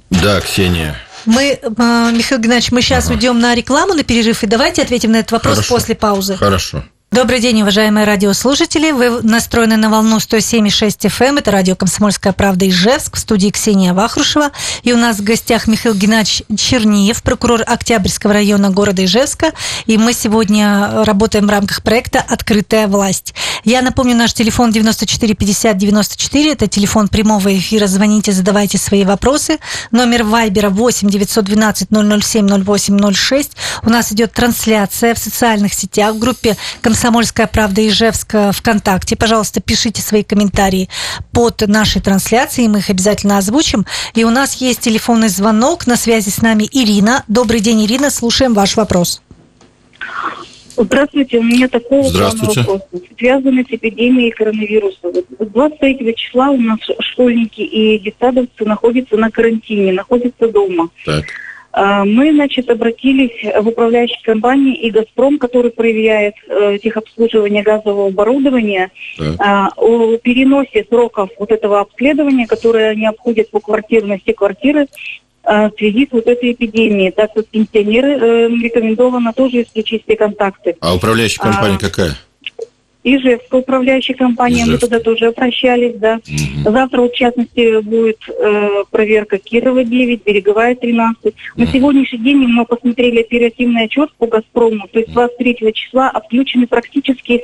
Да, 0.09 0.41
Ксения. 0.41 0.95
Мы, 1.27 1.59
а, 1.77 2.11
Михаил 2.11 2.41
Геннадьевич, 2.41 2.71
мы 2.71 2.81
сейчас 2.81 3.05
ага. 3.05 3.15
уйдем 3.15 3.39
на 3.39 3.53
рекламу, 3.53 3.93
на 3.93 4.03
перерыв, 4.03 4.43
и 4.43 4.47
давайте 4.47 4.81
ответим 4.81 5.11
на 5.11 5.17
этот 5.17 5.33
вопрос 5.33 5.55
Хорошо. 5.55 5.75
после 5.75 5.95
паузы. 5.95 6.37
Хорошо. 6.37 6.83
Добрый 7.17 7.39
день, 7.39 7.63
уважаемые 7.63 8.05
радиослушатели. 8.05 8.91
Вы 8.91 9.23
настроены 9.23 9.75
на 9.75 9.89
волну 9.89 10.17
107,6 10.17 11.09
FM. 11.09 11.29
Эм. 11.29 11.37
Это 11.39 11.49
радио 11.49 11.75
«Комсомольская 11.75 12.31
правда» 12.31 12.69
Ижевск. 12.69 13.15
В 13.15 13.19
студии 13.19 13.49
Ксения 13.49 13.95
Вахрушева. 13.95 14.51
И 14.83 14.93
у 14.93 14.97
нас 14.97 15.17
в 15.17 15.23
гостях 15.23 15.65
Михаил 15.65 15.95
Геннадьевич 15.95 16.43
Черниев, 16.55 17.23
прокурор 17.23 17.63
Октябрьского 17.65 18.33
района 18.33 18.69
города 18.69 19.03
Ижевска. 19.03 19.53
И 19.87 19.97
мы 19.97 20.13
сегодня 20.13 21.03
работаем 21.05 21.47
в 21.47 21.49
рамках 21.49 21.81
проекта 21.81 22.19
«Открытая 22.19 22.85
власть». 22.87 23.33
Я 23.63 23.81
напомню, 23.81 24.15
наш 24.15 24.33
телефон 24.33 24.71
94 24.71 25.33
50 25.33 25.75
94. 25.75 26.51
Это 26.51 26.67
телефон 26.67 27.07
прямого 27.07 27.57
эфира. 27.57 27.87
Звоните, 27.87 28.31
задавайте 28.31 28.77
свои 28.77 29.03
вопросы. 29.03 29.57
Номер 29.89 30.23
Вайбера 30.23 30.69
8 30.69 31.09
912 31.09 31.87
007 31.89 32.63
08 32.63 33.13
06. 33.13 33.51
У 33.81 33.89
нас 33.89 34.13
идет 34.13 34.33
трансляция 34.33 35.15
в 35.15 35.17
социальных 35.17 35.73
сетях 35.73 36.13
в 36.13 36.19
группе 36.19 36.55
«Комсомольская 36.81 37.06
«Комсомольская 37.07 37.47
правда» 37.47 37.87
Ижевск 37.87 38.35
ВКонтакте. 38.51 39.15
Пожалуйста, 39.15 39.61
пишите 39.61 40.01
свои 40.01 40.23
комментарии 40.23 40.89
под 41.31 41.65
нашей 41.65 42.01
трансляцией, 42.01 42.67
мы 42.67 42.79
их 42.79 42.89
обязательно 42.89 43.37
озвучим. 43.37 43.85
И 44.13 44.25
у 44.25 44.29
нас 44.29 44.55
есть 44.55 44.81
телефонный 44.81 45.29
звонок, 45.29 45.87
на 45.87 45.95
связи 45.95 46.27
с 46.27 46.41
нами 46.41 46.67
Ирина. 46.69 47.23
Добрый 47.29 47.61
день, 47.61 47.85
Ирина, 47.85 48.09
слушаем 48.09 48.53
ваш 48.53 48.75
вопрос. 48.75 49.21
Здравствуйте, 50.75 51.37
у 51.37 51.43
меня 51.43 51.69
такой 51.69 52.01
вопрос, 52.11 52.57
связанный 53.17 53.63
с 53.63 53.71
эпидемией 53.73 54.31
коронавируса. 54.31 54.97
23 55.39 56.13
числа 56.13 56.49
у 56.49 56.57
нас 56.57 56.79
школьники 56.99 57.61
и 57.61 57.99
детсадовцы 57.99 58.65
находятся 58.65 59.15
на 59.15 59.31
карантине, 59.31 59.93
находятся 59.93 60.49
дома. 60.49 60.89
Так. 61.05 61.23
А, 61.79 62.05
мы, 62.05 62.33
значит, 62.33 62.71
обратились 62.71 63.43
в 63.43 63.67
управляющие 63.67 64.19
компании 64.23 64.75
и 64.75 64.89
«Газпром», 64.89 65.37
который 65.37 65.69
проверяет 65.69 66.33
э, 66.49 66.79
техобслуживание 66.81 67.61
газового 67.61 68.07
оборудования, 68.07 68.89
да. 69.19 69.69
э, 69.75 69.79
о 69.79 70.17
переносе 70.17 70.87
сроков 70.89 71.29
вот 71.37 71.51
этого 71.51 71.81
обследования, 71.81 72.47
которое 72.47 72.89
они 72.89 73.05
обходят 73.05 73.51
по 73.51 73.59
квартирности 73.59 74.31
квартиры, 74.31 74.87
э, 75.43 75.69
в 75.69 75.73
связи 75.77 76.07
с 76.07 76.13
вот 76.13 76.25
этой 76.25 76.53
эпидемией, 76.53 77.11
так 77.11 77.35
как 77.35 77.45
пенсионеры 77.45 78.17
э, 78.17 78.47
рекомендовано 78.47 79.31
тоже 79.33 79.61
исключить 79.61 80.01
все 80.03 80.15
контакты. 80.15 80.77
А 80.79 80.95
управляющая 80.95 81.43
компания 81.43 81.75
а, 81.75 81.79
какая? 81.79 82.17
Ижевская 83.15 83.61
управляющая 83.61 84.15
компания, 84.15 84.63
Ижевск. 84.63 84.71
мы 84.71 84.77
туда 84.79 84.99
тоже 84.99 85.27
обращались, 85.27 85.95
да. 85.95 86.15
Угу. 86.15 86.71
Завтра, 86.71 87.01
в 87.01 87.11
частности, 87.13 87.81
будет 87.81 88.19
э, 88.27 88.83
проверка 88.91 89.37
Кирова 89.37 89.83
9, 89.83 90.23
Береговая 90.25 90.75
13. 90.75 91.25
Угу. 91.25 91.33
На 91.55 91.67
сегодняшний 91.67 92.19
день 92.19 92.37
мы 92.37 92.65
посмотрели 92.65 93.21
оперативный 93.21 93.85
отчет 93.85 94.11
по 94.17 94.27
«Газпрому», 94.27 94.87
то 94.91 94.99
есть 94.99 95.13
23 95.13 95.73
числа 95.73 96.09
отключены 96.09 96.67
практически 96.67 97.43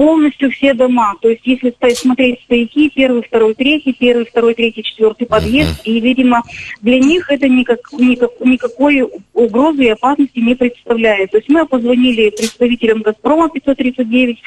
полностью 0.00 0.50
все 0.50 0.72
дома. 0.72 1.14
То 1.20 1.28
есть 1.28 1.42
если 1.44 1.74
смотреть 1.92 2.40
стояки, 2.44 2.88
первый, 2.88 3.22
второй, 3.22 3.54
третий, 3.54 3.92
первый, 3.92 4.24
второй, 4.24 4.54
третий, 4.54 4.82
четвертый 4.82 5.26
подъезд, 5.26 5.80
uh-huh. 5.80 5.92
и, 5.92 6.00
видимо, 6.00 6.42
для 6.80 6.98
них 6.98 7.30
это 7.30 7.46
никак, 7.48 7.80
никак, 7.92 8.30
никакой 8.40 9.06
угрозы 9.34 9.84
и 9.84 9.88
опасности 9.90 10.38
не 10.38 10.54
представляет. 10.54 11.32
То 11.32 11.36
есть 11.36 11.50
мы 11.50 11.66
позвонили 11.66 12.30
представителям 12.30 13.02
«Газпрома» 13.02 13.50
539 13.50 14.38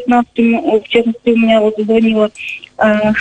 015, 0.00 0.30
в 0.84 0.88
частности, 0.88 1.30
у 1.30 1.36
меня 1.36 1.60
вот 1.60 1.74
звонила 1.78 2.30
Э, 2.78 3.12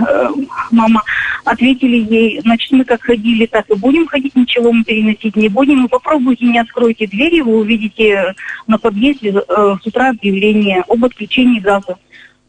э, 0.00 0.28
мама, 0.72 1.02
ответили 1.44 1.96
ей, 1.96 2.40
значит, 2.40 2.72
мы 2.72 2.84
как 2.84 3.02
ходили, 3.02 3.46
так 3.46 3.70
и 3.70 3.74
будем 3.74 4.06
ходить, 4.06 4.34
ничего 4.34 4.72
мы 4.72 4.82
переносить 4.82 5.36
не 5.36 5.48
будем. 5.48 5.82
Вы 5.82 5.88
попробуйте, 5.88 6.46
не 6.46 6.58
откройте 6.58 7.06
двери, 7.06 7.40
вы 7.40 7.58
увидите 7.58 8.34
на 8.66 8.78
подъезде 8.78 9.30
э, 9.30 9.76
с 9.80 9.86
утра 9.86 10.10
объявление 10.10 10.82
об 10.88 11.04
отключении 11.04 11.60
газа. 11.60 11.96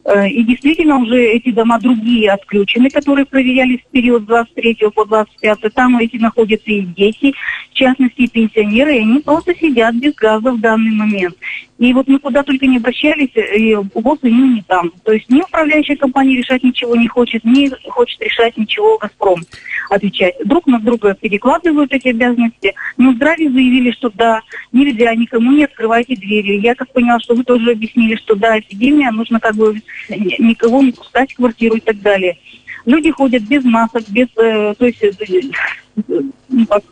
Э, 0.06 0.28
и 0.28 0.44
действительно 0.44 0.98
уже 0.98 1.24
эти 1.24 1.52
дома 1.52 1.80
другие 1.80 2.32
отключены, 2.32 2.90
которые 2.90 3.26
проверялись 3.26 3.82
в 3.82 3.92
период 3.92 4.24
с 4.24 4.26
23 4.26 4.78
по 4.94 5.06
25. 5.06 5.74
Там 5.74 5.98
эти 6.00 6.18
находятся 6.18 6.72
и 6.72 6.82
дети, 6.82 7.36
в 7.72 7.74
частности 7.76 8.22
и 8.22 8.28
пенсионеры, 8.28 8.96
и 8.96 9.02
они 9.02 9.20
просто 9.20 9.54
сидят 9.56 9.96
без 9.96 10.16
газа 10.16 10.52
в 10.52 10.60
данный 10.60 10.92
момент. 10.92 11.36
И 11.78 11.94
вот 11.94 12.08
мы 12.08 12.20
куда 12.20 12.42
только 12.44 12.68
не 12.68 12.78
обращались, 12.78 13.36
и 13.36 13.76
ВОЗ 13.76 14.20
и 14.24 14.32
не 14.32 14.62
там. 14.62 14.92
То 15.04 15.12
есть 15.12 15.30
ни 15.30 15.42
управляющая 15.42 15.98
компания 15.98 16.38
решать 16.38 16.64
ничего 16.64 16.96
не 16.96 17.08
хочет, 17.08 17.44
ни 17.44 17.70
хочет 17.90 18.22
решать 18.22 18.56
ничего 18.56 18.98
«Газпром» 18.98 19.42
отвечать. 19.90 20.36
Друг 20.46 20.68
на 20.68 20.80
друга 20.80 21.14
перекладывают 21.16 21.92
эти 21.94 22.10
обязанности. 22.10 22.74
Минздраве 22.98 23.50
заявили, 23.50 23.92
что 23.92 24.10
да, 24.10 24.42
нельзя, 24.72 25.14
никому 25.16 25.52
не 25.52 25.66
открывайте 25.66 26.16
двери. 26.16 26.62
Я 26.62 26.76
так 26.76 26.92
поняла, 26.94 27.20
что 27.20 27.36
вы 27.36 27.44
тоже 27.44 27.72
объяснили, 27.72 28.16
что 28.16 28.36
да, 28.36 28.58
эпидемия, 28.58 29.12
нужно 29.12 29.42
как 29.42 29.56
бы 29.56 29.82
никого 30.10 30.82
не 30.82 30.94
пускать 30.94 31.34
в 31.34 31.36
квартиру 31.36 31.76
и 31.76 31.82
так 31.82 32.00
далее. 32.02 32.38
Люди 32.86 33.12
ходят 33.12 33.44
без 33.44 33.64
масок, 33.66 34.04
без, 34.10 34.28
э, 34.38 34.76
то 34.78 34.86
есть, 34.86 35.04
э, 35.04 35.12
как, 35.12 35.85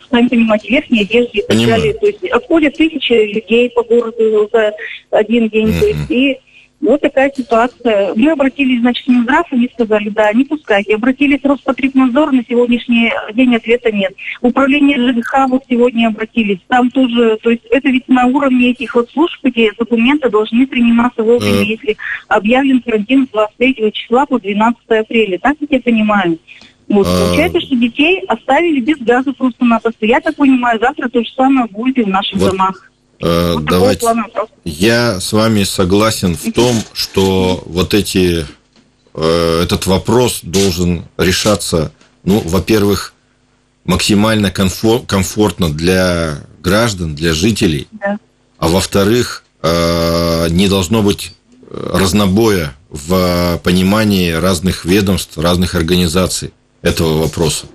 сами 0.10 0.28
понимаете, 0.28 0.70
верхней 0.70 1.02
одежды 1.02 1.40
и 1.40 1.42
так 1.42 1.50
Понимаю. 1.50 1.82
далее. 1.82 1.94
То 1.94 2.08
есть 2.08 2.26
обходят 2.32 2.76
тысячи 2.76 3.34
людей 3.34 3.70
по 3.70 3.84
городу 3.84 4.50
за 4.52 4.74
один 5.12 5.50
день. 5.50 5.68
Mm-hmm. 5.68 5.80
То 5.80 5.88
есть, 5.88 6.12
и 6.12 6.40
Вот 6.84 7.00
такая 7.00 7.32
ситуация. 7.34 8.14
Мы 8.14 8.32
обратились, 8.32 8.82
значит, 8.82 9.06
в 9.06 9.10
Минздрав, 9.10 9.48
они 9.52 9.70
сказали, 9.74 10.10
да, 10.10 10.34
не 10.34 10.44
пускайте. 10.44 10.96
Обратились 10.96 11.40
в 11.40 11.46
Роспотребнадзор, 11.46 12.34
на 12.34 12.44
сегодняшний 12.44 13.10
день 13.34 13.56
ответа 13.56 13.90
нет. 13.90 14.14
Управление 14.42 14.98
ЖКХ 14.98 15.48
вот 15.48 15.64
сегодня 15.70 16.08
обратились. 16.08 16.60
Там 16.68 16.92
тоже, 16.92 17.38
то 17.42 17.52
есть 17.52 17.64
это 17.72 17.88
ведь 17.88 18.10
на 18.10 18.26
уровне 18.26 18.72
этих 18.72 18.96
вот 18.96 19.10
служб, 19.12 19.34
где 19.44 19.72
документы 19.80 20.30
должны 20.30 20.68
приниматься 20.68 21.24
вовремя, 21.24 21.64
mm. 21.64 21.68
если 21.68 21.96
объявлен 22.28 22.82
карантин 22.82 23.28
с 23.28 23.30
23 23.30 23.92
числа 23.94 24.26
по 24.26 24.38
12 24.38 24.82
апреля. 24.90 25.40
Так 25.40 25.58
как 25.60 25.72
я 25.72 25.80
понимаю. 25.80 26.38
Вот, 26.90 27.08
а... 27.08 27.28
Получается, 27.28 27.62
что 27.62 27.76
детей 27.76 28.22
оставили 28.28 28.80
без 28.80 28.98
газа 29.00 29.34
просто-напросто. 29.34 30.06
Я 30.06 30.20
так 30.22 30.36
понимаю, 30.36 30.80
завтра 30.80 31.10
то 31.10 31.24
же 31.24 31.30
самое 31.36 31.68
будет 31.68 31.98
и 31.98 32.04
в 32.04 32.08
наших 32.08 32.40
вот. 32.40 32.52
домах. 32.52 32.92
Э, 33.22 33.56
давайте. 33.62 34.06
Я 34.66 35.20
с 35.20 35.32
вами 35.32 35.64
согласен 35.64 36.36
в 36.36 36.52
том, 36.52 36.76
что 36.94 37.64
вот 37.66 37.94
эти 37.94 38.46
э, 39.14 39.62
этот 39.64 39.86
вопрос 39.86 40.42
должен 40.44 41.06
решаться, 41.18 41.94
ну, 42.24 42.42
во-первых, 42.46 43.14
максимально 43.86 44.48
комфор- 44.48 45.06
комфортно 45.06 45.72
для 45.72 46.40
граждан, 46.62 47.16
для 47.16 47.34
жителей, 47.34 47.88
да. 47.92 48.18
а 48.58 48.68
во-вторых, 48.68 49.44
э, 49.62 50.48
не 50.50 50.68
должно 50.68 51.02
быть 51.02 51.34
разнобоя 51.70 52.76
в 52.90 53.60
понимании 53.64 54.32
разных 54.32 54.86
ведомств, 54.86 55.38
разных 55.38 55.76
организаций 55.76 56.52
этого 56.84 57.18
вопроса. 57.24 57.66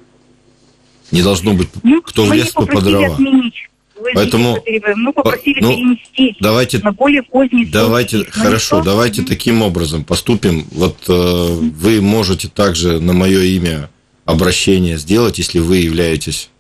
Не 1.11 1.23
должно 1.23 1.55
быть, 1.55 1.69
ну, 1.83 2.01
кто 2.03 2.25
в 2.25 2.33
лес, 2.33 2.51
кто 2.53 2.67
по 2.67 2.81
дрова. 2.81 3.15
Отменить 3.15 3.69
Поэтому 4.15 4.59
мы 4.97 5.13
попросили 5.13 5.61
ну, 5.61 5.75
перенести 5.75 6.37
давайте, 6.41 6.79
на 6.79 6.93
более 6.93 7.23
поздний 7.23 7.67
Давайте, 7.67 8.19
срок. 8.19 8.31
хорошо, 8.31 8.83
давайте 8.83 9.23
таким 9.23 9.63
образом 9.63 10.05
поступим. 10.05 10.67
Вот 10.71 10.97
э, 11.09 11.13
вы 11.13 12.01
можете 12.01 12.49
также 12.49 13.01
на 13.01 13.13
мое 13.13 13.41
имя 13.43 13.91
обращение 14.25 14.99
сделать, 14.99 15.39
если 15.39 15.59
вы 15.59 15.79
являетесь 15.79 16.51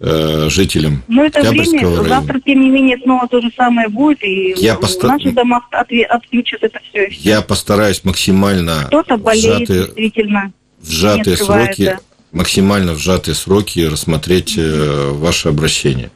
э, 0.00 0.48
жителем 0.48 1.02
Но 1.08 1.24
это 1.24 1.40
время, 1.42 1.82
района. 1.82 2.08
завтра, 2.08 2.40
тем 2.40 2.60
не 2.60 2.70
менее, 2.70 2.98
снова 3.02 3.28
то 3.28 3.40
же 3.40 3.50
самое 3.56 3.88
будет, 3.88 4.22
и 4.24 4.54
я 4.56 4.74
поста... 4.76 5.08
наши 5.08 5.30
дома 5.32 5.62
отключат 5.70 6.62
это 6.62 6.80
все. 6.90 7.08
Я 7.10 7.42
постараюсь 7.42 8.04
максимально 8.04 8.84
Кто-то 8.86 9.16
болеет, 9.16 9.68
сжатые, 9.68 9.84
действительно. 9.84 10.52
В 10.82 10.90
сжатые 10.90 11.36
сроки, 11.36 11.98
максимально 12.32 12.92
в 12.92 12.98
сжатые 12.98 13.34
сроки 13.34 13.80
рассмотреть 13.80 14.54
э, 14.56 15.10
ваше 15.12 15.48
обращение. 15.48 16.10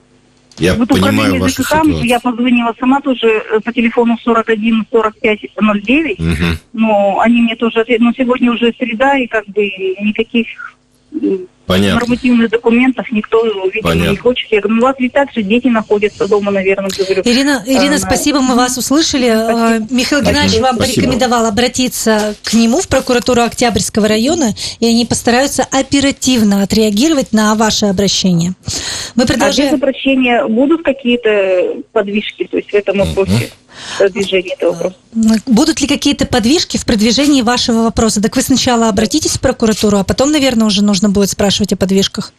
Я 0.59 0.75
вот 0.75 0.89
понимаю 0.89 1.39
вашу 1.39 1.63
ЖКХ, 1.63 1.69
ситуацию. 1.69 2.05
Я 2.05 2.19
позвонила 2.19 2.75
сама 2.79 3.01
тоже 3.01 3.27
э, 3.27 3.61
по 3.61 3.73
телефону 3.73 4.17
41 4.23 4.87
45 4.91 5.39
09, 5.85 6.19
угу. 6.19 6.27
но 6.73 7.21
они 7.21 7.43
мне 7.43 7.57
тоже 7.57 7.81
ответили, 7.81 8.05
но 8.05 8.13
сегодня 8.17 8.53
уже 8.53 8.75
среда, 8.79 9.19
и 9.19 9.27
как 9.27 9.47
бы 9.47 9.67
никаких 10.01 10.47
Понятно. 11.67 12.01
нормативных 12.01 12.51
документах 12.51 13.11
никто, 13.11 13.45
видимо, 13.45 13.83
Понятно. 13.83 14.11
не 14.11 14.17
хочет. 14.17 14.51
Я 14.53 14.61
говорю, 14.61 14.77
ну, 14.77 14.83
у 14.83 14.85
вас 14.85 14.97
ведь 14.99 15.13
также 15.13 15.43
дети 15.43 15.67
находятся 15.67 16.29
дома, 16.29 16.53
наверное, 16.53 16.89
говорю. 16.97 17.23
Ирина, 17.25 17.65
Ирина, 17.67 17.97
а, 17.97 17.99
спасибо, 17.99 18.41
мы 18.41 18.55
вас 18.55 18.79
услышали. 18.79 19.35
Спасибо. 19.35 19.95
Михаил 19.95 20.23
Геннадьевич 20.23 20.61
вам 20.61 20.77
спасибо. 20.77 20.95
порекомендовал 20.95 21.47
обратиться 21.47 22.35
к 22.45 22.55
нему 22.55 22.81
в 22.81 22.89
прокуратуру 22.89 23.43
Октябрьского 23.43 24.07
района, 24.07 24.55
и 24.79 24.87
они 24.87 25.05
постараются 25.07 25.67
оперативно 25.71 26.63
отреагировать 26.63 27.33
на 27.33 27.55
ваше 27.55 27.87
обращение. 27.87 28.55
Мы 29.15 29.27
продолжаем... 29.27 29.71
А 29.71 29.77
без 29.77 29.83
обращения 29.83 30.47
будут 30.47 30.83
какие-то 30.83 31.83
подвижки, 31.93 32.47
то 32.51 32.59
есть 32.59 32.71
в 32.71 32.75
этом 32.75 32.99
вопросе? 32.99 33.51
Продвижения 33.99 34.55
этого 34.55 34.73
вопроса. 34.73 34.97
Будут 35.47 35.81
ли 35.81 35.87
какие-то 35.87 36.27
подвижки 36.27 36.77
в 36.77 36.85
продвижении 36.85 37.43
вашего 37.43 37.85
вопроса? 37.85 38.21
Так 38.21 38.37
вы 38.37 38.43
сначала 38.43 38.89
обратитесь 38.89 39.33
в 39.33 39.41
прокуратуру, 39.41 39.99
а 39.99 40.05
потом, 40.05 40.33
наверное, 40.33 40.67
уже 40.67 40.83
нужно 40.83 41.09
будет 41.09 41.31
спрашивать 41.31 41.73
о 41.73 41.77
подвижках. 41.77 42.33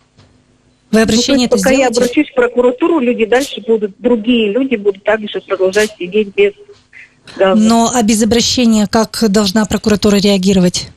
Вы 0.91 1.01
обращение 1.01 1.49
ну, 1.49 1.55
это 1.55 1.57
пока 1.57 1.69
сделаете? 1.69 1.81
я 1.81 1.87
обращусь 1.87 2.29
в 2.29 2.33
прокуратуру, 2.33 2.99
люди 2.99 3.25
дальше 3.25 3.61
будут, 3.65 3.91
другие 3.99 4.51
люди 4.51 4.75
будут 4.75 5.03
также 5.03 5.41
продолжать 5.41 5.91
сидеть 5.99 6.33
без 6.33 6.53
газа. 7.35 7.59
Но 7.59 7.91
а 7.93 8.01
без 8.03 8.23
обращения 8.23 8.87
как 8.87 9.23
должна 9.29 9.65
прокуратура 9.65 10.15
реагировать? 10.15 10.89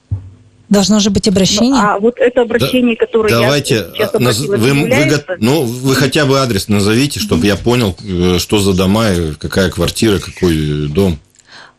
Должно 0.70 1.00
же 1.00 1.10
быть 1.10 1.26
обращение. 1.26 1.72
Ну, 1.72 1.78
а 1.78 1.98
вот 1.98 2.18
это 2.18 2.42
обращение, 2.42 2.96
да, 2.96 3.04
которое 3.04 3.28
давайте, 3.28 3.74
я 3.74 4.06
сейчас 4.06 4.12
наз... 4.14 4.38
вы, 4.38 4.56
вы, 4.56 5.24
ну, 5.40 5.62
вы 5.64 5.96
хотя 5.96 6.24
бы 6.24 6.38
адрес 6.38 6.68
назовите, 6.68 7.18
чтобы 7.18 7.46
я 7.46 7.56
понял, 7.56 7.96
э, 8.04 8.38
что 8.38 8.60
за 8.60 8.72
дома, 8.72 9.08
какая 9.40 9.68
квартира, 9.68 10.20
какой 10.20 10.86
дом. 10.86 11.18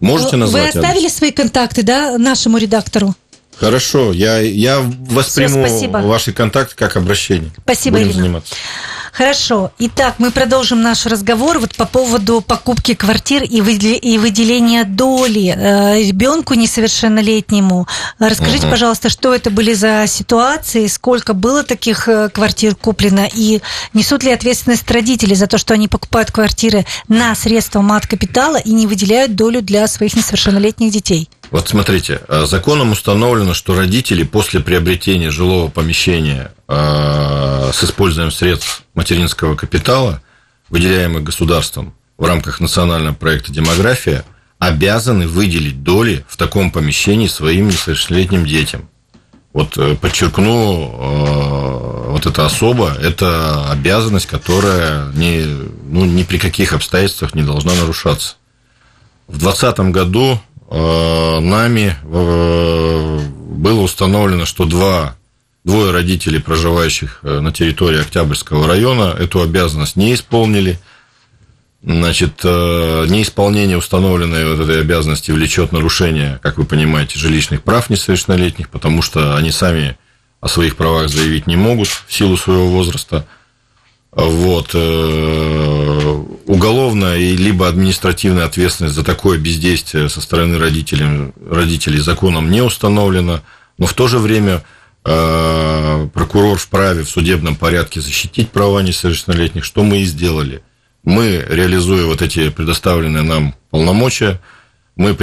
Можете 0.01 0.35
назвать? 0.35 0.73
Вы 0.73 0.79
оставили 0.79 1.05
адрес? 1.05 1.15
свои 1.15 1.31
контакты, 1.31 1.83
да, 1.83 2.17
нашему 2.17 2.57
редактору? 2.57 3.15
Хорошо, 3.55 4.11
я, 4.11 4.39
я 4.39 4.81
восприму 4.81 5.65
Все, 5.67 5.87
ваши 5.87 6.33
контакты 6.33 6.75
как 6.75 6.97
обращение. 6.97 7.51
Спасибо, 7.63 7.97
Будем 7.97 8.09
Ирина. 8.09 8.21
заниматься. 8.21 8.55
Хорошо. 9.11 9.71
Итак, 9.77 10.15
мы 10.19 10.31
продолжим 10.31 10.81
наш 10.81 11.05
разговор 11.05 11.59
вот 11.59 11.75
по 11.75 11.85
поводу 11.85 12.41
покупки 12.41 12.93
квартир 12.93 13.43
и 13.43 13.59
выделения 13.61 14.85
доли 14.85 15.53
э, 15.55 16.01
ребенку 16.07 16.53
несовершеннолетнему. 16.53 17.87
Расскажите, 18.19 18.63
угу. 18.63 18.71
пожалуйста, 18.71 19.09
что 19.09 19.35
это 19.35 19.49
были 19.49 19.73
за 19.73 20.05
ситуации, 20.07 20.87
сколько 20.87 21.33
было 21.33 21.63
таких 21.63 22.07
э, 22.07 22.29
квартир 22.29 22.73
куплено, 22.75 23.27
и 23.33 23.61
несут 23.93 24.23
ли 24.23 24.31
ответственность 24.31 24.89
родители 24.89 25.33
за 25.33 25.47
то, 25.47 25.57
что 25.57 25.73
они 25.73 25.89
покупают 25.89 26.31
квартиры 26.31 26.85
на 27.09 27.35
средства 27.35 27.81
мат-капитала 27.81 28.57
и 28.57 28.71
не 28.71 28.87
выделяют 28.87 29.35
долю 29.35 29.61
для 29.61 29.87
своих 29.87 30.15
несовершеннолетних 30.15 30.91
детей? 30.91 31.29
Вот 31.51 31.67
смотрите, 31.67 32.21
э, 32.29 32.45
законом 32.45 32.91
установлено, 32.91 33.53
что 33.53 33.75
родители 33.75 34.23
после 34.23 34.61
приобретения 34.61 35.31
жилого 35.31 35.69
помещения 35.69 36.53
с 37.71 37.83
использованием 37.83 38.31
средств 38.31 38.83
материнского 38.93 39.55
капитала, 39.55 40.21
выделяемых 40.69 41.23
государством 41.23 41.93
в 42.17 42.25
рамках 42.25 42.59
национального 42.59 43.13
проекта 43.13 43.51
«Демография», 43.51 44.23
обязаны 44.59 45.27
выделить 45.27 45.83
доли 45.83 46.23
в 46.27 46.37
таком 46.37 46.71
помещении 46.71 47.27
своим 47.27 47.67
несовершеннолетним 47.67 48.45
детям. 48.45 48.89
Вот 49.53 49.77
э, 49.77 49.95
подчеркну, 49.95 52.11
вот 52.11 52.25
эта 52.25 52.45
особа– 52.45 52.95
это 53.01 53.71
обязанность, 53.71 54.27
которая 54.27 55.11
ни, 55.13 55.45
ну, 55.89 56.05
ни 56.05 56.23
при 56.23 56.37
каких 56.37 56.73
обстоятельствах 56.73 57.33
не 57.33 57.41
должна 57.41 57.73
нарушаться. 57.73 58.35
В 59.27 59.39
2020 59.39 59.91
году 59.91 60.39
Э, 60.73 61.39
нами 61.41 61.97
э, 62.01 63.19
было 63.19 63.81
установлено, 63.81 64.45
что 64.45 64.63
два, 64.63 65.17
двое 65.63 65.91
родителей, 65.91 66.39
проживающих 66.39 67.19
э, 67.23 67.39
на 67.39 67.51
территории 67.51 68.01
Октябрьского 68.01 68.67
района, 68.67 69.15
эту 69.17 69.41
обязанность 69.41 69.95
не 69.95 70.13
исполнили. 70.13 70.79
Значит, 71.83 72.43
неисполнение 72.43 73.75
установленной 73.75 74.55
вот 74.55 74.63
этой 74.63 74.81
обязанности 74.81 75.31
влечет 75.31 75.71
нарушение, 75.71 76.39
как 76.43 76.59
вы 76.59 76.65
понимаете, 76.65 77.17
жилищных 77.17 77.63
прав 77.63 77.89
несовершеннолетних, 77.89 78.69
потому 78.69 79.01
что 79.01 79.35
они 79.35 79.49
сами 79.49 79.97
о 80.41 80.47
своих 80.47 80.75
правах 80.75 81.09
заявить 81.09 81.47
не 81.47 81.55
могут 81.55 81.87
в 81.87 82.05
силу 82.07 82.37
своего 82.37 82.67
возраста– 82.67 83.25
вот, 84.11 84.71
э, 84.73 86.23
уголовная 86.45 87.17
и 87.17 87.37
либо 87.37 87.67
административная 87.67 88.45
ответственность 88.45 88.95
за 88.95 89.05
такое 89.05 89.37
бездействие 89.37 90.09
со 90.09 90.19
стороны 90.19 90.57
родителей, 90.57 91.31
родителей 91.49 91.99
законом 91.99 92.51
не 92.51 92.61
установлена, 92.61 93.41
но 93.77 93.85
в 93.85 93.93
то 93.93 94.07
же 94.07 94.19
время 94.19 94.55
э, 94.55 94.61
прокурор 95.03 96.57
вправе 96.57 97.03
в 97.03 97.09
судебном 97.09 97.55
порядке 97.55 98.01
защитить 98.01 98.49
права 98.49 98.81
несовершеннолетних, 98.81 99.63
что 99.65 99.83
мы 99.83 99.99
и 99.99 100.05
сделали. 100.05 100.61
Мы, 101.03 101.43
реализуя 101.49 102.05
вот 102.05 102.21
эти 102.21 102.49
предоставленные 102.49 103.23
нам 103.23 103.55
полномочия, 103.71 104.39
мы 104.95 105.15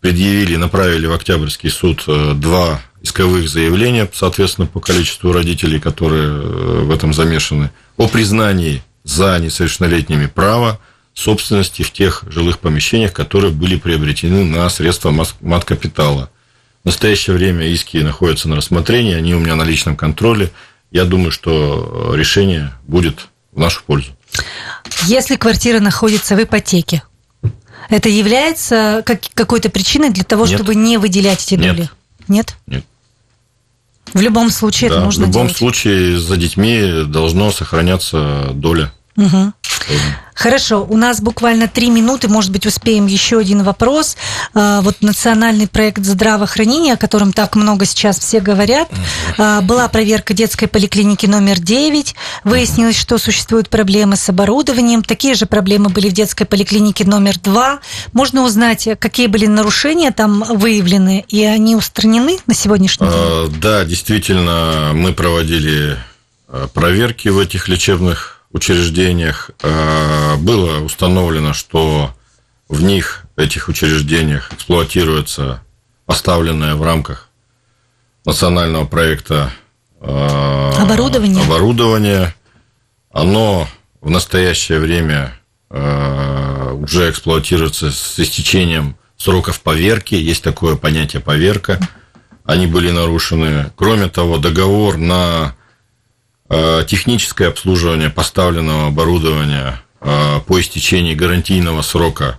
предъявили, 0.00 0.56
направили 0.56 1.06
в 1.06 1.12
Октябрьский 1.12 1.68
суд 1.68 2.04
э, 2.06 2.32
два 2.34 2.80
исковых 3.02 3.48
заявления, 3.48 4.08
соответственно, 4.12 4.66
по 4.66 4.80
количеству 4.80 5.32
родителей, 5.32 5.80
которые 5.80 6.84
в 6.84 6.90
этом 6.90 7.12
замешаны– 7.12 7.70
о 7.96 8.08
признании 8.08 8.82
за 9.04 9.38
несовершеннолетними 9.38 10.26
права 10.26 10.80
собственности 11.14 11.82
в 11.82 11.92
тех 11.92 12.24
жилых 12.28 12.58
помещениях, 12.58 13.12
которые 13.12 13.52
были 13.52 13.76
приобретены 13.76 14.44
на 14.44 14.68
средства 14.68 15.10
мат-капитала. 15.40 16.30
В 16.86 16.88
настоящее 16.88 17.34
время 17.34 17.66
иски 17.66 17.96
находятся 17.96 18.48
на 18.48 18.54
рассмотрении, 18.54 19.12
они 19.12 19.34
у 19.34 19.40
меня 19.40 19.56
на 19.56 19.64
личном 19.64 19.96
контроле. 19.96 20.52
Я 20.92 21.04
думаю, 21.04 21.32
что 21.32 22.14
решение 22.14 22.72
будет 22.86 23.26
в 23.50 23.58
нашу 23.58 23.82
пользу. 23.82 24.12
Если 25.06 25.34
квартира 25.34 25.80
находится 25.80 26.36
в 26.36 26.42
ипотеке, 26.44 27.02
это 27.90 28.08
является 28.08 29.02
какой-то 29.04 29.68
причиной 29.68 30.10
для 30.10 30.22
того, 30.22 30.46
Нет. 30.46 30.54
чтобы 30.54 30.76
не 30.76 30.96
выделять 30.98 31.42
эти 31.42 31.56
доли? 31.56 31.80
Нет. 31.80 31.90
Нет? 32.28 32.56
Нет. 32.68 32.84
В 34.14 34.20
любом 34.20 34.50
случае 34.50 34.90
да, 34.90 34.96
это 34.96 35.04
нужно 35.06 35.24
В 35.24 35.26
любом 35.30 35.46
делать. 35.48 35.58
случае 35.58 36.20
за 36.20 36.36
детьми 36.36 37.02
должно 37.04 37.50
сохраняться 37.50 38.50
доля. 38.54 38.92
Угу. 39.16 39.52
Хорошо, 40.34 40.86
у 40.88 40.96
нас 40.98 41.22
буквально 41.22 41.66
три 41.66 41.88
минуты, 41.88 42.28
может 42.28 42.52
быть, 42.52 42.66
успеем 42.66 43.06
еще 43.06 43.38
один 43.38 43.62
вопрос. 43.62 44.16
А, 44.52 44.82
вот 44.82 44.96
национальный 45.00 45.66
проект 45.66 46.04
здравоохранения, 46.04 46.92
о 46.92 46.96
котором 46.98 47.32
так 47.32 47.56
много 47.56 47.86
сейчас 47.86 48.18
все 48.18 48.40
говорят. 48.40 48.90
А, 49.38 49.62
была 49.62 49.88
проверка 49.88 50.34
детской 50.34 50.66
поликлиники 50.66 51.24
номер 51.24 51.58
9. 51.58 52.14
Выяснилось, 52.44 52.98
что 52.98 53.16
существуют 53.16 53.70
проблемы 53.70 54.16
с 54.16 54.28
оборудованием. 54.28 55.02
Такие 55.02 55.34
же 55.34 55.46
проблемы 55.46 55.88
были 55.88 56.10
в 56.10 56.12
детской 56.12 56.44
поликлинике 56.44 57.06
номер 57.06 57.38
2. 57.38 57.80
Можно 58.12 58.42
узнать, 58.42 58.88
какие 58.98 59.28
были 59.28 59.46
нарушения 59.46 60.10
там 60.10 60.44
выявлены, 60.48 61.24
и 61.28 61.44
они 61.44 61.76
устранены 61.76 62.38
на 62.46 62.54
сегодняшний 62.54 63.06
день? 63.06 63.16
А, 63.18 63.48
да, 63.48 63.84
действительно, 63.86 64.90
мы 64.92 65.14
проводили 65.14 65.96
проверки 66.74 67.28
в 67.28 67.38
этих 67.38 67.68
лечебных 67.68 68.35
учреждениях 68.56 69.50
э, 69.62 70.36
было 70.38 70.80
установлено, 70.80 71.52
что 71.52 72.14
в 72.68 72.82
них, 72.82 73.24
этих 73.36 73.68
учреждениях, 73.68 74.52
эксплуатируется 74.52 75.62
поставленное 76.06 76.74
в 76.74 76.82
рамках 76.82 77.28
национального 78.24 78.86
проекта 78.86 79.50
э, 80.00 80.70
оборудование. 80.78 81.44
оборудование. 81.44 82.34
Оно 83.12 83.68
в 84.00 84.10
настоящее 84.10 84.80
время 84.80 85.38
э, 85.70 86.72
уже 86.72 87.10
эксплуатируется 87.10 87.90
с 87.90 88.18
истечением 88.18 88.96
сроков 89.16 89.60
поверки. 89.60 90.14
Есть 90.14 90.42
такое 90.42 90.76
понятие 90.76 91.20
поверка. 91.20 91.78
Они 92.44 92.66
были 92.66 92.90
нарушены. 92.90 93.70
Кроме 93.76 94.08
того, 94.08 94.38
договор 94.38 94.96
на 94.96 95.54
техническое 96.86 97.48
обслуживание 97.48 98.10
поставленного 98.10 98.88
оборудования 98.88 99.82
э, 100.00 100.40
по 100.46 100.60
истечении 100.60 101.14
гарантийного 101.14 101.82
срока, 101.82 102.38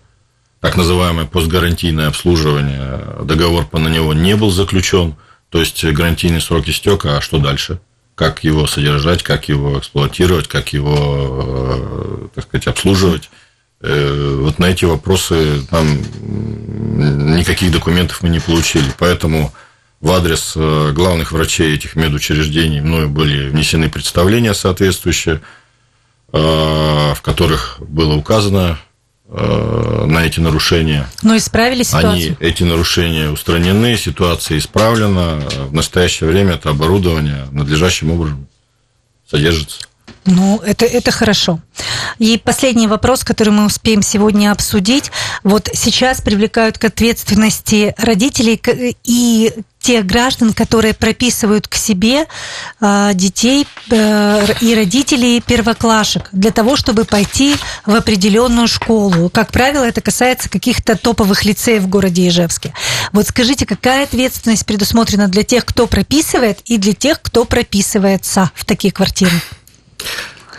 так 0.62 0.78
называемое 0.78 1.26
постгарантийное 1.26 2.08
обслуживание, 2.08 3.02
договор 3.24 3.66
по 3.66 3.80
на 3.80 3.90
него 3.90 4.14
не 4.14 4.36
был 4.36 4.50
заключен, 4.50 5.16
то 5.50 5.60
есть 5.60 5.84
гарантийный 5.84 6.42
срок 6.42 6.68
истек, 6.68 7.06
а 7.06 7.22
что 7.22 7.40
дальше? 7.40 7.80
Как 8.16 8.44
его 8.44 8.66
содержать, 8.66 9.24
как 9.24 9.48
его 9.50 9.78
эксплуатировать, 9.78 10.48
как 10.48 10.74
его, 10.74 10.98
э, 11.00 12.28
так 12.36 12.46
сказать, 12.46 12.68
обслуживать? 12.68 13.30
Вот 13.80 14.58
на 14.58 14.66
эти 14.66 14.86
вопросы 14.86 15.62
там 15.70 16.00
никаких 17.36 17.72
документов 17.72 18.24
мы 18.24 18.30
не 18.30 18.40
получили, 18.40 18.92
поэтому 18.98 19.54
в 20.00 20.12
адрес 20.12 20.54
э, 20.56 20.92
главных 20.94 21.32
врачей 21.32 21.74
этих 21.74 21.96
медучреждений 21.96 22.82
мною 22.82 23.10
были 23.10 23.50
внесены 23.50 23.90
представления 23.90 24.54
соответствующие, 24.54 25.42
э, 26.32 26.38
в 26.38 27.20
которых 27.24 27.78
было 27.80 28.14
указано 28.14 28.78
э, 29.28 30.06
на 30.08 30.20
эти 30.20 30.40
нарушения. 30.40 31.08
Но 31.24 31.36
исправили 31.36 31.82
ситуацию? 31.84 32.12
Они, 32.12 32.38
эти 32.40 32.64
нарушения 32.64 33.30
устранены, 33.30 33.98
ситуация 33.98 34.60
исправлена. 34.60 35.40
В 35.70 35.74
настоящее 35.74 36.30
время 36.30 36.54
это 36.54 36.70
оборудование 36.70 37.48
надлежащим 37.52 38.12
образом 38.12 38.48
содержится. 39.28 39.87
Ну, 40.28 40.62
это, 40.64 40.86
это 40.86 41.12
хорошо. 41.12 41.60
И 42.20 42.38
последний 42.38 42.88
вопрос, 42.88 43.24
который 43.24 43.54
мы 43.54 43.66
успеем 43.66 44.02
сегодня 44.02 44.52
обсудить. 44.52 45.10
Вот 45.44 45.70
сейчас 45.74 46.22
привлекают 46.22 46.78
к 46.78 46.84
ответственности 46.84 47.96
родителей 47.98 48.62
и 49.04 49.54
тех 49.80 50.06
граждан, 50.06 50.52
которые 50.52 50.94
прописывают 50.94 51.70
к 51.70 51.76
себе 51.76 52.26
э, 52.82 53.12
детей 53.14 53.66
э, 53.90 54.46
и 54.60 54.76
родителей 54.76 55.40
первоклашек 55.40 56.28
для 56.34 56.52
того, 56.52 56.76
чтобы 56.76 57.06
пойти 57.06 57.56
в 57.86 57.96
определенную 57.96 58.68
школу. 58.68 59.30
Как 59.30 59.54
правило, 59.54 59.86
это 59.86 60.02
касается 60.02 60.50
каких-то 60.50 60.98
топовых 60.98 61.46
лицеев 61.46 61.84
в 61.84 61.88
городе 61.88 62.28
Ижевске. 62.28 62.74
Вот 63.14 63.28
скажите, 63.28 63.66
какая 63.66 64.04
ответственность 64.04 64.66
предусмотрена 64.66 65.30
для 65.30 65.44
тех, 65.44 65.64
кто 65.64 65.88
прописывает, 65.88 66.60
и 66.66 66.78
для 66.78 66.92
тех, 66.92 67.22
кто 67.22 67.46
прописывается 67.46 68.52
в 68.56 68.66
такие 68.66 68.92
квартиры? 68.92 69.42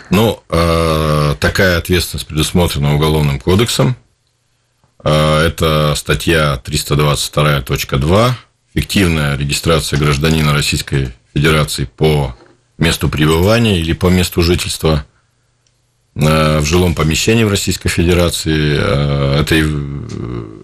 Ну, 0.09 0.41
э, 0.49 1.35
такая 1.39 1.77
ответственность 1.77 2.27
предусмотрена 2.27 2.95
Уголовным 2.95 3.39
кодексом. 3.39 3.95
Э, 5.03 5.41
это 5.45 5.93
статья 5.95 6.59
322.2 6.63 8.31
«Фиктивная 8.73 9.37
регистрация 9.37 9.99
гражданина 9.99 10.53
Российской 10.53 11.13
Федерации 11.33 11.85
по 11.85 12.35
месту 12.77 13.07
пребывания 13.07 13.79
или 13.79 13.93
по 13.93 14.07
месту 14.07 14.41
жительства 14.41 15.05
э, 16.15 16.59
в 16.59 16.65
жилом 16.65 16.95
помещении 16.95 17.43
в 17.43 17.49
Российской 17.49 17.89
Федерации. 17.89 19.39
Это, 19.41 19.55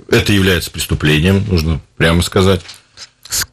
это 0.10 0.34
является 0.34 0.72
преступлением, 0.72 1.46
нужно 1.48 1.82
прямо 1.98 2.24
сказать. 2.24 2.62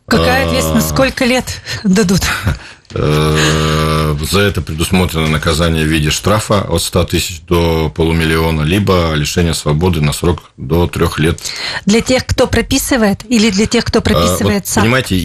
Какая 0.06 0.46
ответственность? 0.46 0.90
Сколько 0.90 1.24
лет 1.24 1.60
дадут? 1.84 2.20
Э, 2.94 4.16
за 4.30 4.40
это 4.40 4.60
предусмотрено 4.60 5.28
наказание 5.28 5.84
в 5.84 5.88
виде 5.88 6.10
штрафа 6.10 6.62
от 6.62 6.82
100 6.82 7.04
тысяч 7.04 7.40
до 7.42 7.90
полумиллиона, 7.90 8.62
либо 8.62 9.12
лишение 9.14 9.54
свободы 9.54 10.00
на 10.00 10.12
срок 10.12 10.50
до 10.56 10.86
трех 10.86 11.18
лет. 11.18 11.40
Для 11.86 12.00
тех, 12.00 12.26
кто 12.26 12.46
прописывает, 12.46 13.24
или 13.28 13.50
для 13.50 13.66
тех, 13.66 13.84
кто 13.84 14.00
прописывает 14.00 14.64
вот, 14.64 14.66
сам? 14.66 14.82
Понимаете, 14.84 15.16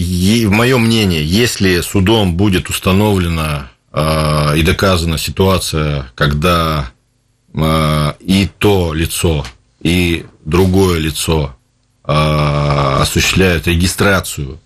в 0.47 0.51
мое 0.51 0.77
мнение, 0.77 1.25
если 1.25 1.82
судом 1.82 2.36
будет 2.36 2.69
установлена 2.69 3.69
э, 3.91 4.58
и 4.58 4.63
доказана 4.63 5.17
ситуация, 5.17 6.12
когда 6.15 6.91
э, 7.53 8.13
и 8.19 8.49
то 8.58 8.93
лицо, 8.93 9.45
и 9.82 10.25
другое 10.45 10.99
лицо 10.99 11.53
осуществляют 12.03 13.67
регистрацию 13.67 14.60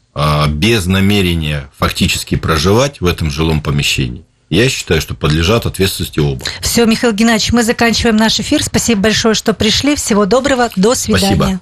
без 0.50 0.86
намерения 0.86 1.69
фактически 1.78 2.36
проживать 2.36 3.02
в 3.02 3.06
этом 3.06 3.32
жилом 3.32 3.62
помещении, 3.62 4.26
я 4.50 4.67
считаю, 4.67 5.00
что 5.00 5.15
подлежат 5.15 5.65
ответственности 5.65 6.19
оба. 6.19 6.45
Все, 6.60 6.86
Михаил 6.86 7.13
Геннадьевич, 7.13 7.54
мы 7.54 7.63
заканчиваем 7.63 8.17
наш 8.17 8.39
эфир. 8.41 8.62
Спасибо 8.62 9.04
большое, 9.04 9.34
что 9.34 9.54
пришли. 9.54 9.95
Всего 9.95 10.26
доброго. 10.26 10.69
До 10.76 10.93
свидания. 10.93 11.36
Спасибо. 11.36 11.62